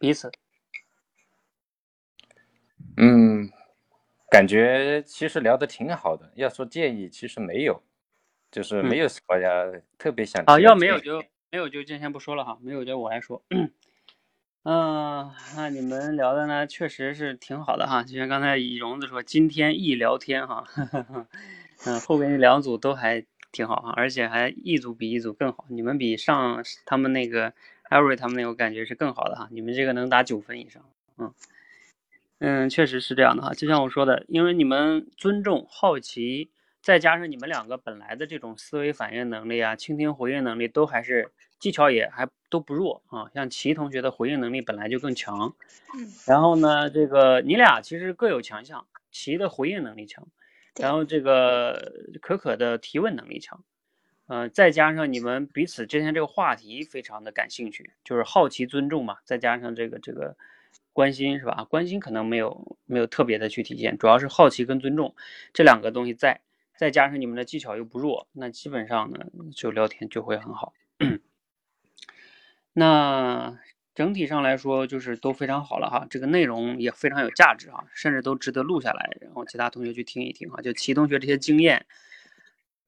[0.00, 0.32] 彼此，
[2.96, 3.50] 嗯，
[4.30, 6.32] 感觉其实聊的挺好的。
[6.34, 7.82] 要说建议，其实没有，
[8.50, 9.48] 就是没有什么呀、
[9.98, 11.22] 特别想啊，要没有就
[11.54, 13.40] 没有就今天不说了哈，没有就我来说。
[14.64, 18.02] 嗯，那你们聊的呢，确实是挺好的哈。
[18.02, 20.64] 就像刚才以荣子说，今天一聊天哈，
[21.86, 25.64] 嗯，后边那两组都还挺好哈，而且还一组比一组更好。
[25.68, 27.52] 你们比上他们那个
[27.84, 30.82] 艾瑞他们那个感觉是更好的哈，你们这个能打九分以上，
[31.18, 31.32] 嗯
[32.40, 33.54] 嗯，确实是这样的哈。
[33.54, 36.50] 就像我说的，因为你们尊重、好奇，
[36.84, 43.24] 再加上你们两个本来的这种思维反应能力啊、倾听回应能力都还是技巧也还都不弱啊。
[43.32, 45.54] 像齐同学的回应能力本来就更强，
[45.96, 50.28] 嗯，然后呢，这个你俩其实各有强项，齐的回应能力强，
[50.78, 53.64] 然后这个可可的提问能力强，
[54.26, 60.36] 呃，再加上你们彼此之间这个话题非常的感兴趣，就是好奇、尊重嘛，再加上这个这个
[60.92, 61.64] 关心是吧？
[61.64, 65.14] 关心可能没有没有特别的去体现，主要是好奇跟尊重
[65.54, 66.42] 这两个东西在，
[66.84, 69.24] 再加上你们的技巧又不弱，那基本上呢
[69.56, 70.74] 就聊天就会很好。
[72.74, 73.58] 那
[73.94, 80.60] 整体上来说就是都非常好了哈，这个内容也非常有价值哈，甚至都值得录下来，然后其他同学去听一听哈。
[80.60, 81.86] 就齐同学这些经验，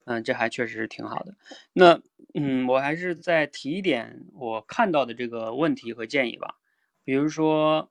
[0.05, 1.35] 嗯，这还确实是挺好的。
[1.73, 2.03] 那
[2.35, 6.57] 嗯，我还是再提一点我看到的这个问题和建议吧，
[7.03, 7.91] 比如说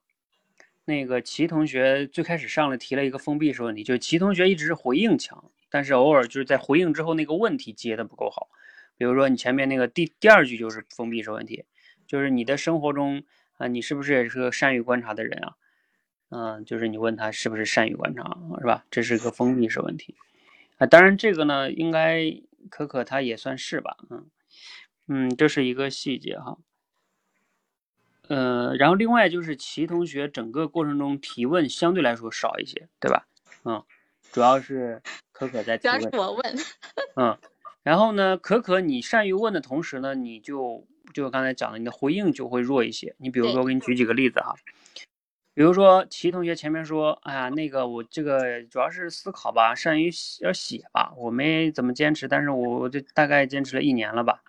[0.84, 8.48] 那个齐同学最开始上来提了一个封闭式问题，就齐同学一直回应强，但是偶尔就是在回应之后那个问题接的不够好，
[8.96, 11.64] 比如说你前面那个第第二句就是封闭式问题。
[12.06, 13.24] 就是你的生活中
[13.58, 15.56] 啊、你是不是也是个善于观察的人啊？
[16.28, 18.84] 嗯、就是你问他是不是善于观察，是吧？
[18.90, 20.14] 这是个封闭式问题
[20.78, 20.86] 啊。
[20.86, 24.26] 当然这个呢，应该可可他也算是吧，嗯
[25.08, 26.58] 嗯，这是一个细节哈。
[28.28, 33.26] 呃，然后另外就是齐同学整个过程中提问相对来说少一些，对吧？
[33.64, 33.82] 嗯，
[34.30, 35.02] 主要是
[35.38, 36.12] 可可在主要提问。
[36.12, 36.56] 是我问。
[37.16, 37.38] 嗯，
[37.82, 43.14] 然后呢，可可你善于问的同时呢，你就就刚才讲的，你的回应就会弱一些。
[43.18, 44.54] 你比如说，我给你举几个例子哈，
[45.54, 54.42] 比如说齐同学前面说，哎呀，那个我这个主要是思考吧，善于写要写吧，我没怎么坚持，但是我我就大概坚持了一年了吧。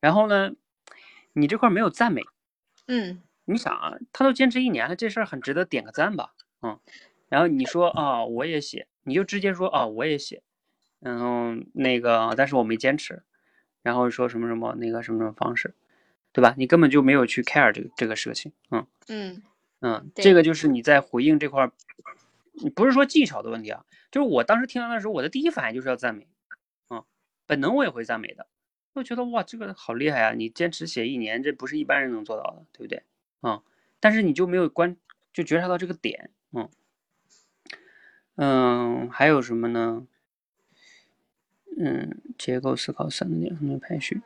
[0.00, 0.52] 然后呢，
[1.32, 2.22] 你这块儿没有赞美，
[2.86, 6.32] 嗯你想啊，他都坚持一年了，这事儿很值得点个赞吧？
[6.62, 6.80] 嗯，
[7.28, 10.42] 然后你说啊、我也写，你就直接说啊、我也写，
[11.00, 13.22] 然后，那个，但是我没坚持，
[13.82, 15.74] 然后说什么什么那个什么什么方式，
[16.32, 16.54] 对吧？
[16.56, 19.42] 你根本就没有去 care 这个这个事情，嗯嗯
[19.80, 21.70] 嗯，这个就是你在回应这块
[22.74, 26.26] 不是说技巧的问题啊，就是我当时听到的时候，我的第一反应就是要赞美，
[26.90, 27.04] 嗯，
[27.46, 28.46] 本能我也会赞美的，
[28.94, 30.32] 我觉得哇，这个好厉害啊！
[30.32, 33.02] 你坚持写一年，这不是一般人能做到的，对不对？
[33.42, 33.62] 嗯，
[34.00, 34.96] 但是你就没有关，
[35.32, 36.68] 就觉察到这个点，嗯
[38.36, 40.06] 嗯，还有什么呢？
[41.78, 44.20] 嗯，结构思考三个点分别排序。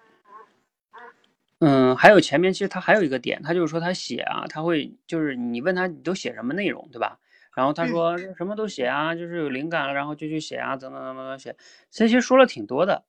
[1.59, 7.19] 嗯，还有前面其实他还有一个点，他就是说他写啊，他会就是你问他你都写什么内容，对吧？
[7.55, 11.57] 然后他说什么都写啊，就是有灵感了，然后就去写啊，怎么怎么怎么写，
[11.91, 13.05] 这些说了挺多的。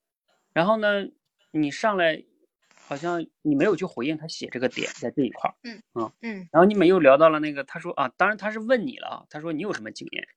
[0.53, 1.07] 然后呢，
[1.51, 2.23] 你上来
[2.75, 10.27] 好像你没有去回应他写这个点在这一块儿，嗯然后你们又聊到了那个，他说啊，当然他是问你了啊，他说你有什么经验？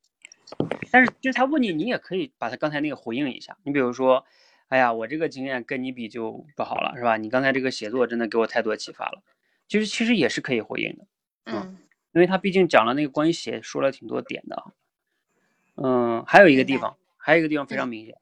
[0.91, 3.57] 但是就是他问你，你也可以把他刚才那个回应一下。
[3.65, 4.25] 你比如说，
[4.69, 7.16] 哎呀，我这个经验跟你比就不好了，是吧？
[7.16, 9.23] 你刚才这个写作真的给我太多启发了，
[9.66, 11.07] 其实其实也是可以回应的，
[11.47, 11.79] 嗯
[12.12, 14.65] 因为他毕竟讲了那个关于写说了挺多点的啊。
[15.75, 18.16] 嗯，还有一个地方，还有一个地方非常嗯明显，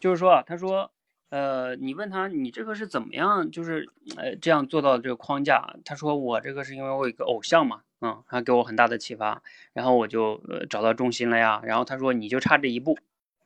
[0.00, 0.90] 就是说啊，他说，
[1.34, 5.74] 呃，你问他你这个是怎么样，就是呃这样做到这个框架？
[5.84, 9.42] 他说我这个是因为我有一个偶像嘛，嗯，他给我很大的启发，
[9.72, 11.60] 然后我就呃找到重心了呀。
[11.64, 12.96] 然后他说你就差这一步，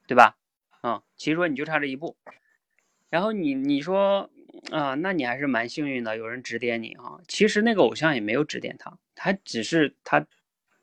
[0.06, 0.36] 对吧？
[0.82, 2.14] 嗯、其实说你就差这一步。
[3.08, 4.28] 然后你你说
[4.70, 7.18] 啊、那你还是蛮幸运的，有人指点你啊。
[7.26, 10.26] 其实那个偶像也没有指点他，他只是他，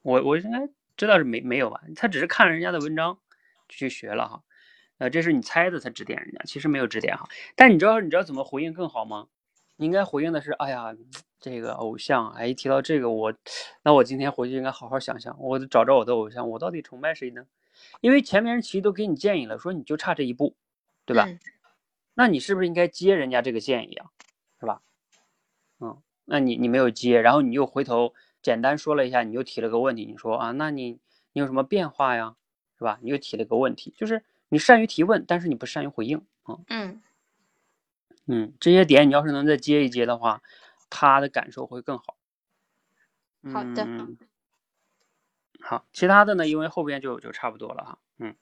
[0.01, 0.67] 我我应该
[0.97, 1.81] 知道是没没有吧？
[1.95, 3.19] 他只是看人家的文章
[3.69, 4.41] 去学了哈。
[4.97, 7.27] 呃，这是你猜的，他指点人家，其实没有指点哈。
[7.55, 9.27] 但你知道你知道怎么回应更好吗？
[9.75, 10.95] 你应该回应的是，哎呀，
[11.39, 13.33] 这个偶像，哎，一提到这个我，
[13.83, 17.45] 那我今天回去应该好好想想，我得找找我的偶像，我到底崇拜谁呢？
[17.99, 20.55] 因为前面人其实都给你建议了，说你就差这一步，
[21.05, 21.25] 对吧？
[21.27, 21.39] 嗯
[22.17, 24.09] 那你是不是应该接人家这个建议啊？
[24.57, 24.81] 是吧？
[25.81, 30.91] 嗯，那你你没有接，然后你又回头简单说了一下，你又提了个问题，你说啊，那你
[31.33, 32.37] 你有什么变化呀？
[32.77, 32.97] 是吧？
[33.01, 36.57] 你又提了个问题，就是你善于提问，但是你不善于回应啊。
[36.67, 37.01] 嗯
[38.27, 40.41] 嗯，这些点你要是能再接一接的话，
[40.89, 42.17] 他的感受会更好。
[43.53, 44.17] 好的嗯，
[45.59, 47.99] 好，其他的呢，因为后边就就差不多了哈。
[48.17, 48.35] 嗯，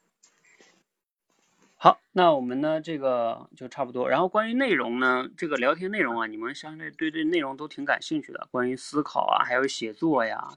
[1.75, 4.09] 好，那我们呢这个就差不多。
[4.09, 10.47] 然后关于内容呢，这个聊天内容啊，你们相对对对内容都挺感兴趣的，关于思考啊，还有写作呀，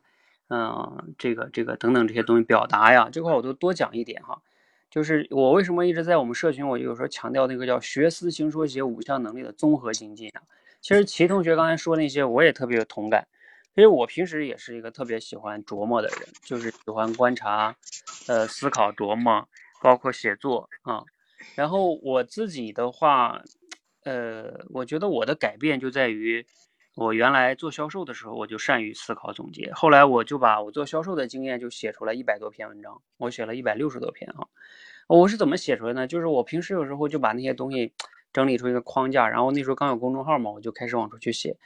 [0.51, 4.41] 嗯、这个这个等等这些东西表达呀，这块我都多讲一点哈。
[4.91, 10.43] 就是我为什么一直在我们社群，我有时候强调那个叫学思行说写五项能力的综合精进啊。
[10.81, 13.27] 其实齐同学刚才说那些，我也特别有同感。
[13.75, 17.77] 因为我平时也是一个特别喜欢琢磨的人，就是喜欢观察、
[18.27, 19.47] 呃思考、琢磨，
[19.83, 21.05] 包括写作啊。
[21.55, 23.43] 然后我自己的话，
[24.05, 26.47] 呃，我觉得我的改变就在于，
[26.97, 34.49] 我原来做销售的时候，我就善于思考总结，后来我就把我做销售的经验就写出来一百多篇文章，我写了一百六十多篇啊。
[35.07, 36.07] 我是怎么写出来呢？
[36.07, 37.93] 就是我平时有时候就把那些东西
[38.33, 41.59] 整理出一个框架，然后那时候刚有公众号嘛，我就开始往出去写。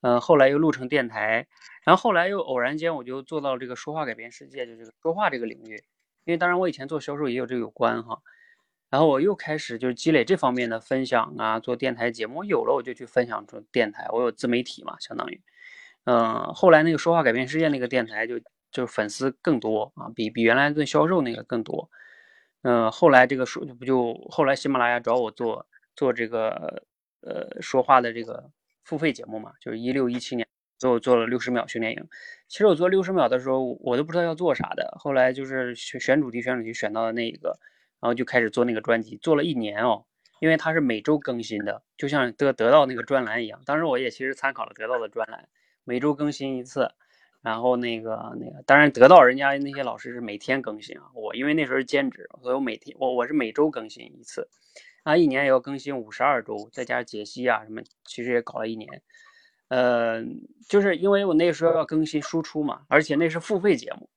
[0.00, 1.46] 嗯、后来又录成电台，
[1.84, 5.74] 然后后来又偶然间我就做到这个说话改变世界，就这个说话这个领域。
[6.24, 8.22] 因为当然我以前做销售也有这个有关哈，
[8.90, 15.40] 然后我又开始就是积累这方面的分享啊，做电台节目，有了我就去分享出电台，我有自媒体嘛，相当于。
[16.04, 18.38] 嗯、后来那个说话改变世界那个电台就
[18.72, 21.88] 就是粉丝更多啊，比比原来做销售那个更多。
[22.62, 26.82] 嗯、后来这个说不就后来喜马拉雅找我做做这个
[27.20, 28.50] 呃说话的这个
[28.84, 30.48] 付费节目嘛，就是一六一七年，
[30.78, 32.08] 所以我做了六十秒训练营。
[32.48, 34.96] 其实我做六十秒的时候，我都不知道要做啥的。
[34.98, 37.58] 后来就是选选主题，选主题选到了那一个，
[38.00, 40.04] 然后就开始做那个专辑，做了一年哦。
[40.40, 43.60] 因为它是每周更新的，就像得得到那个专栏一样。
[43.66, 45.48] 当时我也其实参考了得到的专栏，
[45.84, 46.90] 每周更新一次。
[47.42, 51.04] 然后那个那个，当然得到人家那些老师是每天更新啊。
[51.14, 54.46] 我因为那时候是兼职，所以我每天我我是每周更新一次，
[55.04, 59.02] 啊，一年也要更新五十二周，再加上解析啊什么，其实也搞了一年。
[59.68, 60.22] 呃，
[60.68, 64.10] 就是因为我那时候要更新输出嘛，而且那是付费节目，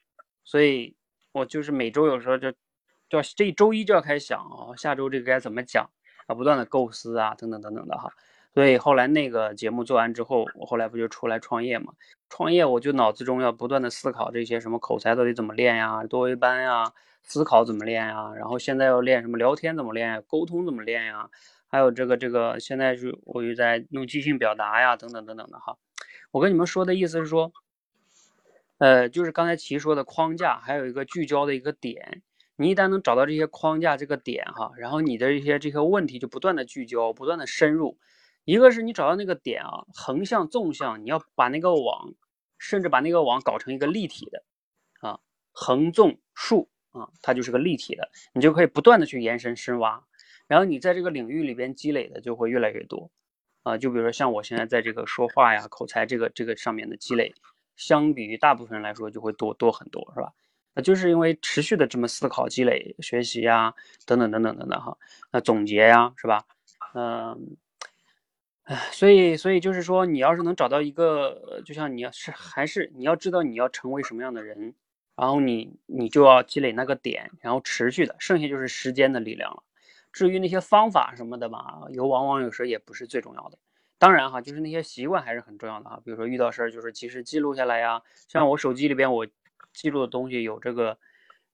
[0.44, 0.94] 所以
[1.32, 2.52] 我就是每周有时候就
[3.10, 5.90] 就要这周一就要开始想啊，下周这个该怎么讲
[6.28, 8.12] 啊，不断的构思啊，等等等等的哈。
[8.54, 11.94] 所以后来那个节目做完之后，我后来不就出来创业嘛？
[12.30, 16.94] 创业我就脑子中要不断的思考这些什么口才到底怎么练呀，多维班呀，
[17.24, 21.30] 思考怎么练呀，然后现在要练什么聊天怎么练，沟通怎么练呀，
[21.68, 25.76] 还有这个这个现在是我又在弄即兴表达呀，等等等等的哈。
[26.30, 27.52] 我跟你们说的意思是说，
[28.78, 32.22] 呃，就是刚才齐说的框架，还有一个聚焦的一个点。
[32.64, 38.00] 你一旦能找到这些框架这个点哈，然后你的一些这些问题就不断的聚焦，不断的深入。
[38.46, 42.14] 一个是你找到那个点啊，横向、纵向，你要把那个网，
[42.58, 44.44] 甚至把那个网搞成一个立体的，
[45.02, 45.20] 啊，
[45.52, 50.02] 横、纵、竖啊，它就是个立体的，你就可以不断的去延伸、深挖，
[50.48, 53.12] 然后你在这个领域里边积累的就会越来越多，
[53.64, 57.34] 啊，就比如说像我现在在这个说话呀、口才这个这个上面的积累，
[57.76, 60.34] 相比于大部分人来说就会多多很多，是吧？
[60.74, 63.74] 那就是因为持续的这么思考、积累、学习呀，
[64.06, 64.98] 等等等等等等哈，
[65.32, 66.46] 那总结呀，是吧？
[66.96, 67.58] 嗯。
[68.66, 74.74] 唉，所以，所以就是说，你要是能找到一个，就像你要是还是你要知道你要成为什么样的人，
[75.18, 79.62] 然后你你就要积累那个点，然后持续的，剩下就是时间的力量了。
[80.14, 83.58] 至于那些方法什么的吧，有往往有时也不是最重要的。
[83.98, 86.00] 当然哈，就是那些习惯还是很重要的哈。
[86.06, 89.28] 比如说遇到事儿就是及时记录下来呀，像我手机里边我
[89.74, 90.98] 记录的东西有这个，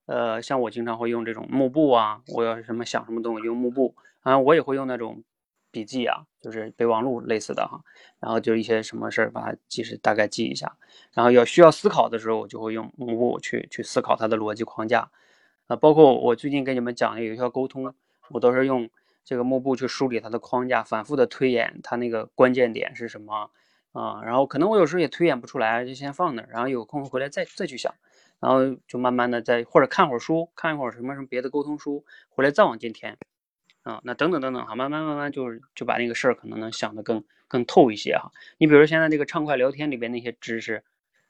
[0.06, 3.96] 呃，像我经常会用这种幕布啊，我要什么想什么东西用幕布。
[4.22, 5.24] 啊，我也会用那种。
[5.72, 7.80] 笔记啊，就是备忘录类似的哈，
[8.20, 10.76] 然后就一些什么事儿把它记是大概记一下，
[11.14, 15.12] 然后要需要思考的时候，我就会用幕布去去思考它的逻辑框架，
[15.68, 17.94] 啊，包括我最近跟你们讲的有效沟通，
[18.30, 18.90] 我都是用
[19.24, 23.52] 这个幕布去梳理它的框架，反复的推演它那个关键点是什么
[23.92, 27.94] 啊，然后可能我有时候也推演不出来，就先放那儿，然后有空回来再再去想，
[28.40, 33.18] 然后就慢慢的再或者看会儿书，看一会儿什么什么别的沟通书，回来再往进填。
[33.84, 38.30] 啊，那等等等等哈，慢慢慢慢就是就把那个事儿可能能想得更更透一些哈。
[38.58, 40.84] 你比如现在这个畅快聊天里边那些知识，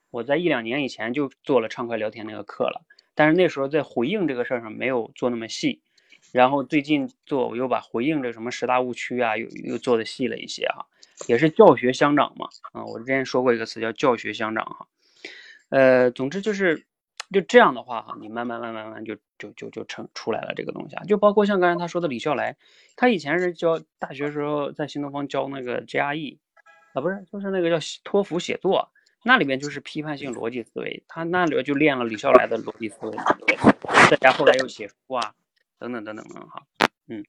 [0.10, 2.82] 我在一两年以前就做了畅快聊天那个课了，
[3.14, 5.80] 但是那时候在回应这个事儿上没有做那么细，
[6.34, 10.88] 然后最近做我又把回应这什么十大误区啊，又又做的细了一些哈，
[11.28, 12.50] 也是教学相长嘛。
[12.74, 14.88] 啊，我之前说过一个词叫教学相长哈。
[15.70, 16.89] 呃，总之就是。
[17.32, 22.58] 就这样的话哈，你慢慢慢慢慢就就就就成出来了这个东西啊，就包括像刚才他说的李笑来，
[22.96, 26.38] 他以前是教大学时候在新东方教那个 GRE，
[26.94, 28.90] 啊不是，就是那个叫托福写作，
[29.24, 33.18] 那里面就是批判性逻辑思维，他那里边就练了李笑来的逻辑思维，
[34.10, 35.34] 再加后来又写书啊，
[35.78, 36.64] 等等等等等哈，
[37.08, 37.24] 嗯。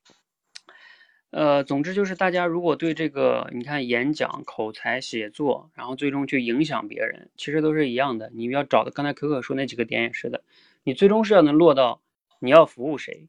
[1.31, 8.31] 呃，总之就是大家如果对这个，你看演讲、口才、写作，然后最终去影响别人，其实都是一样的。
[8.35, 10.43] 你要找的，刚才可可说那几个点也是的，
[10.82, 12.02] 你最终是要能落到
[12.40, 13.28] 你要服务谁，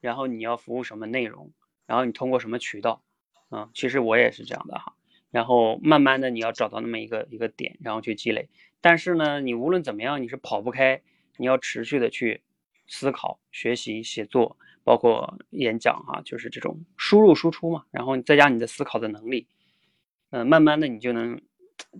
[0.00, 1.52] 然后你要服务什么内容，
[1.86, 3.02] 然后你通过什么渠道，
[3.50, 4.94] 啊，其实我也是这样的哈。
[5.30, 8.48] 然后慢慢的你要找到那么一个一个点，然后去积累。
[8.80, 11.02] 但是呢，你无论怎么样，你是跑不开，
[11.36, 12.40] 你要持续的去
[12.86, 14.56] 思考、学习、写作。
[14.84, 19.46] 包括演讲哈，就是这种输入输出嘛，然后你再加你的思考的能力，
[20.30, 21.40] 嗯，慢慢的你就能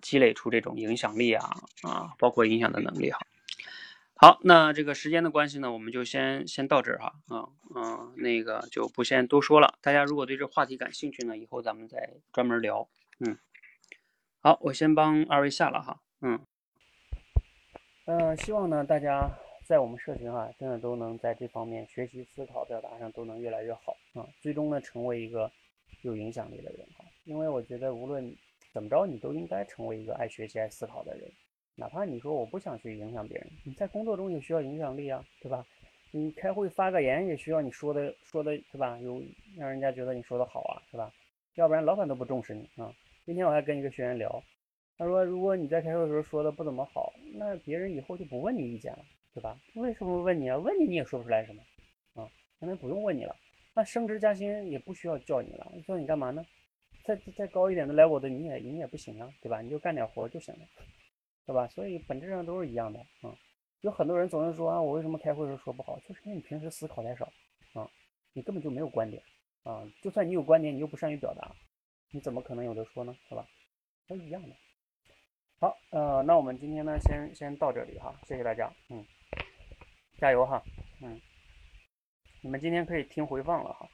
[0.01, 1.49] 积累出这种影响力啊
[1.83, 3.19] 啊，包括影响的能力哈。
[4.15, 9.79] 好，那这个时间的关系呢，我们就先先到这儿哈，嗯嗯，那个就不先多说了。
[9.81, 12.89] 大家如果对这话题感兴趣呢，以后咱们再专门聊。
[13.19, 13.37] 嗯，
[14.41, 16.39] 好，我先帮二位下了哈，嗯，
[18.07, 19.31] 呃，希望呢大家。
[19.65, 24.27] 在我们社群哈，真的都能在这方面学习、思考、表达上都能越来越好啊！
[24.41, 25.51] 最终呢，成为一个
[26.03, 27.05] 有影响力的人哈。
[27.25, 28.37] 因为我觉得无论
[28.73, 31.31] 怎么着，你都应该成为一个爱学习、爱思考的人。
[31.77, 35.65] 哪怕你说我不想去影响别人，你在工作中也需要影响力啊，对吧？
[36.11, 38.99] 你开会发个言也需要你说的说的，是吧？
[38.99, 39.23] 有
[39.57, 41.11] 让人家觉得你说的好啊，是吧？
[41.55, 42.93] 要不然老板都不重视你啊。
[43.25, 44.43] 今天我还跟一个学员聊，
[44.99, 48.99] 他说如果你在开会的时候说的不怎么好，那别人以后就不问你意见了。
[49.35, 49.59] 对吧？
[49.77, 50.59] 为什么问你啊？
[50.59, 51.63] 问你你也说不出来什么
[52.15, 52.29] 啊？
[52.59, 53.35] 那不用问你了。
[53.75, 56.45] 那升职加薪也不需要叫你了，叫你干嘛呢？
[57.05, 59.63] 再再高一点的 level 的你也你也不行啊，对吧？
[59.63, 60.67] 你就干点活就行了，
[61.47, 61.67] 对吧？
[61.69, 63.35] 所以本质上都是一样的啊。
[63.81, 65.99] 有很多人总是说啊，我为什么开会时候说不好？
[66.01, 67.25] 就是因为你平时思考太少
[67.73, 67.89] 啊，
[68.35, 69.23] 你根本就没有观点
[69.63, 69.83] 啊。
[70.03, 71.51] 就算你有观点，你又不善于表达，
[72.11, 73.17] 你怎么可能有的说呢？
[73.29, 73.49] 是吧？
[74.07, 74.55] 都一样的。
[75.59, 79.03] 好，呃，那我们今天呢，先先到这里哈，谢谢大家，嗯。
[80.23, 80.63] 加油哈，
[81.01, 81.21] 嗯，
[82.43, 83.89] 你们今天可以听回放了哈。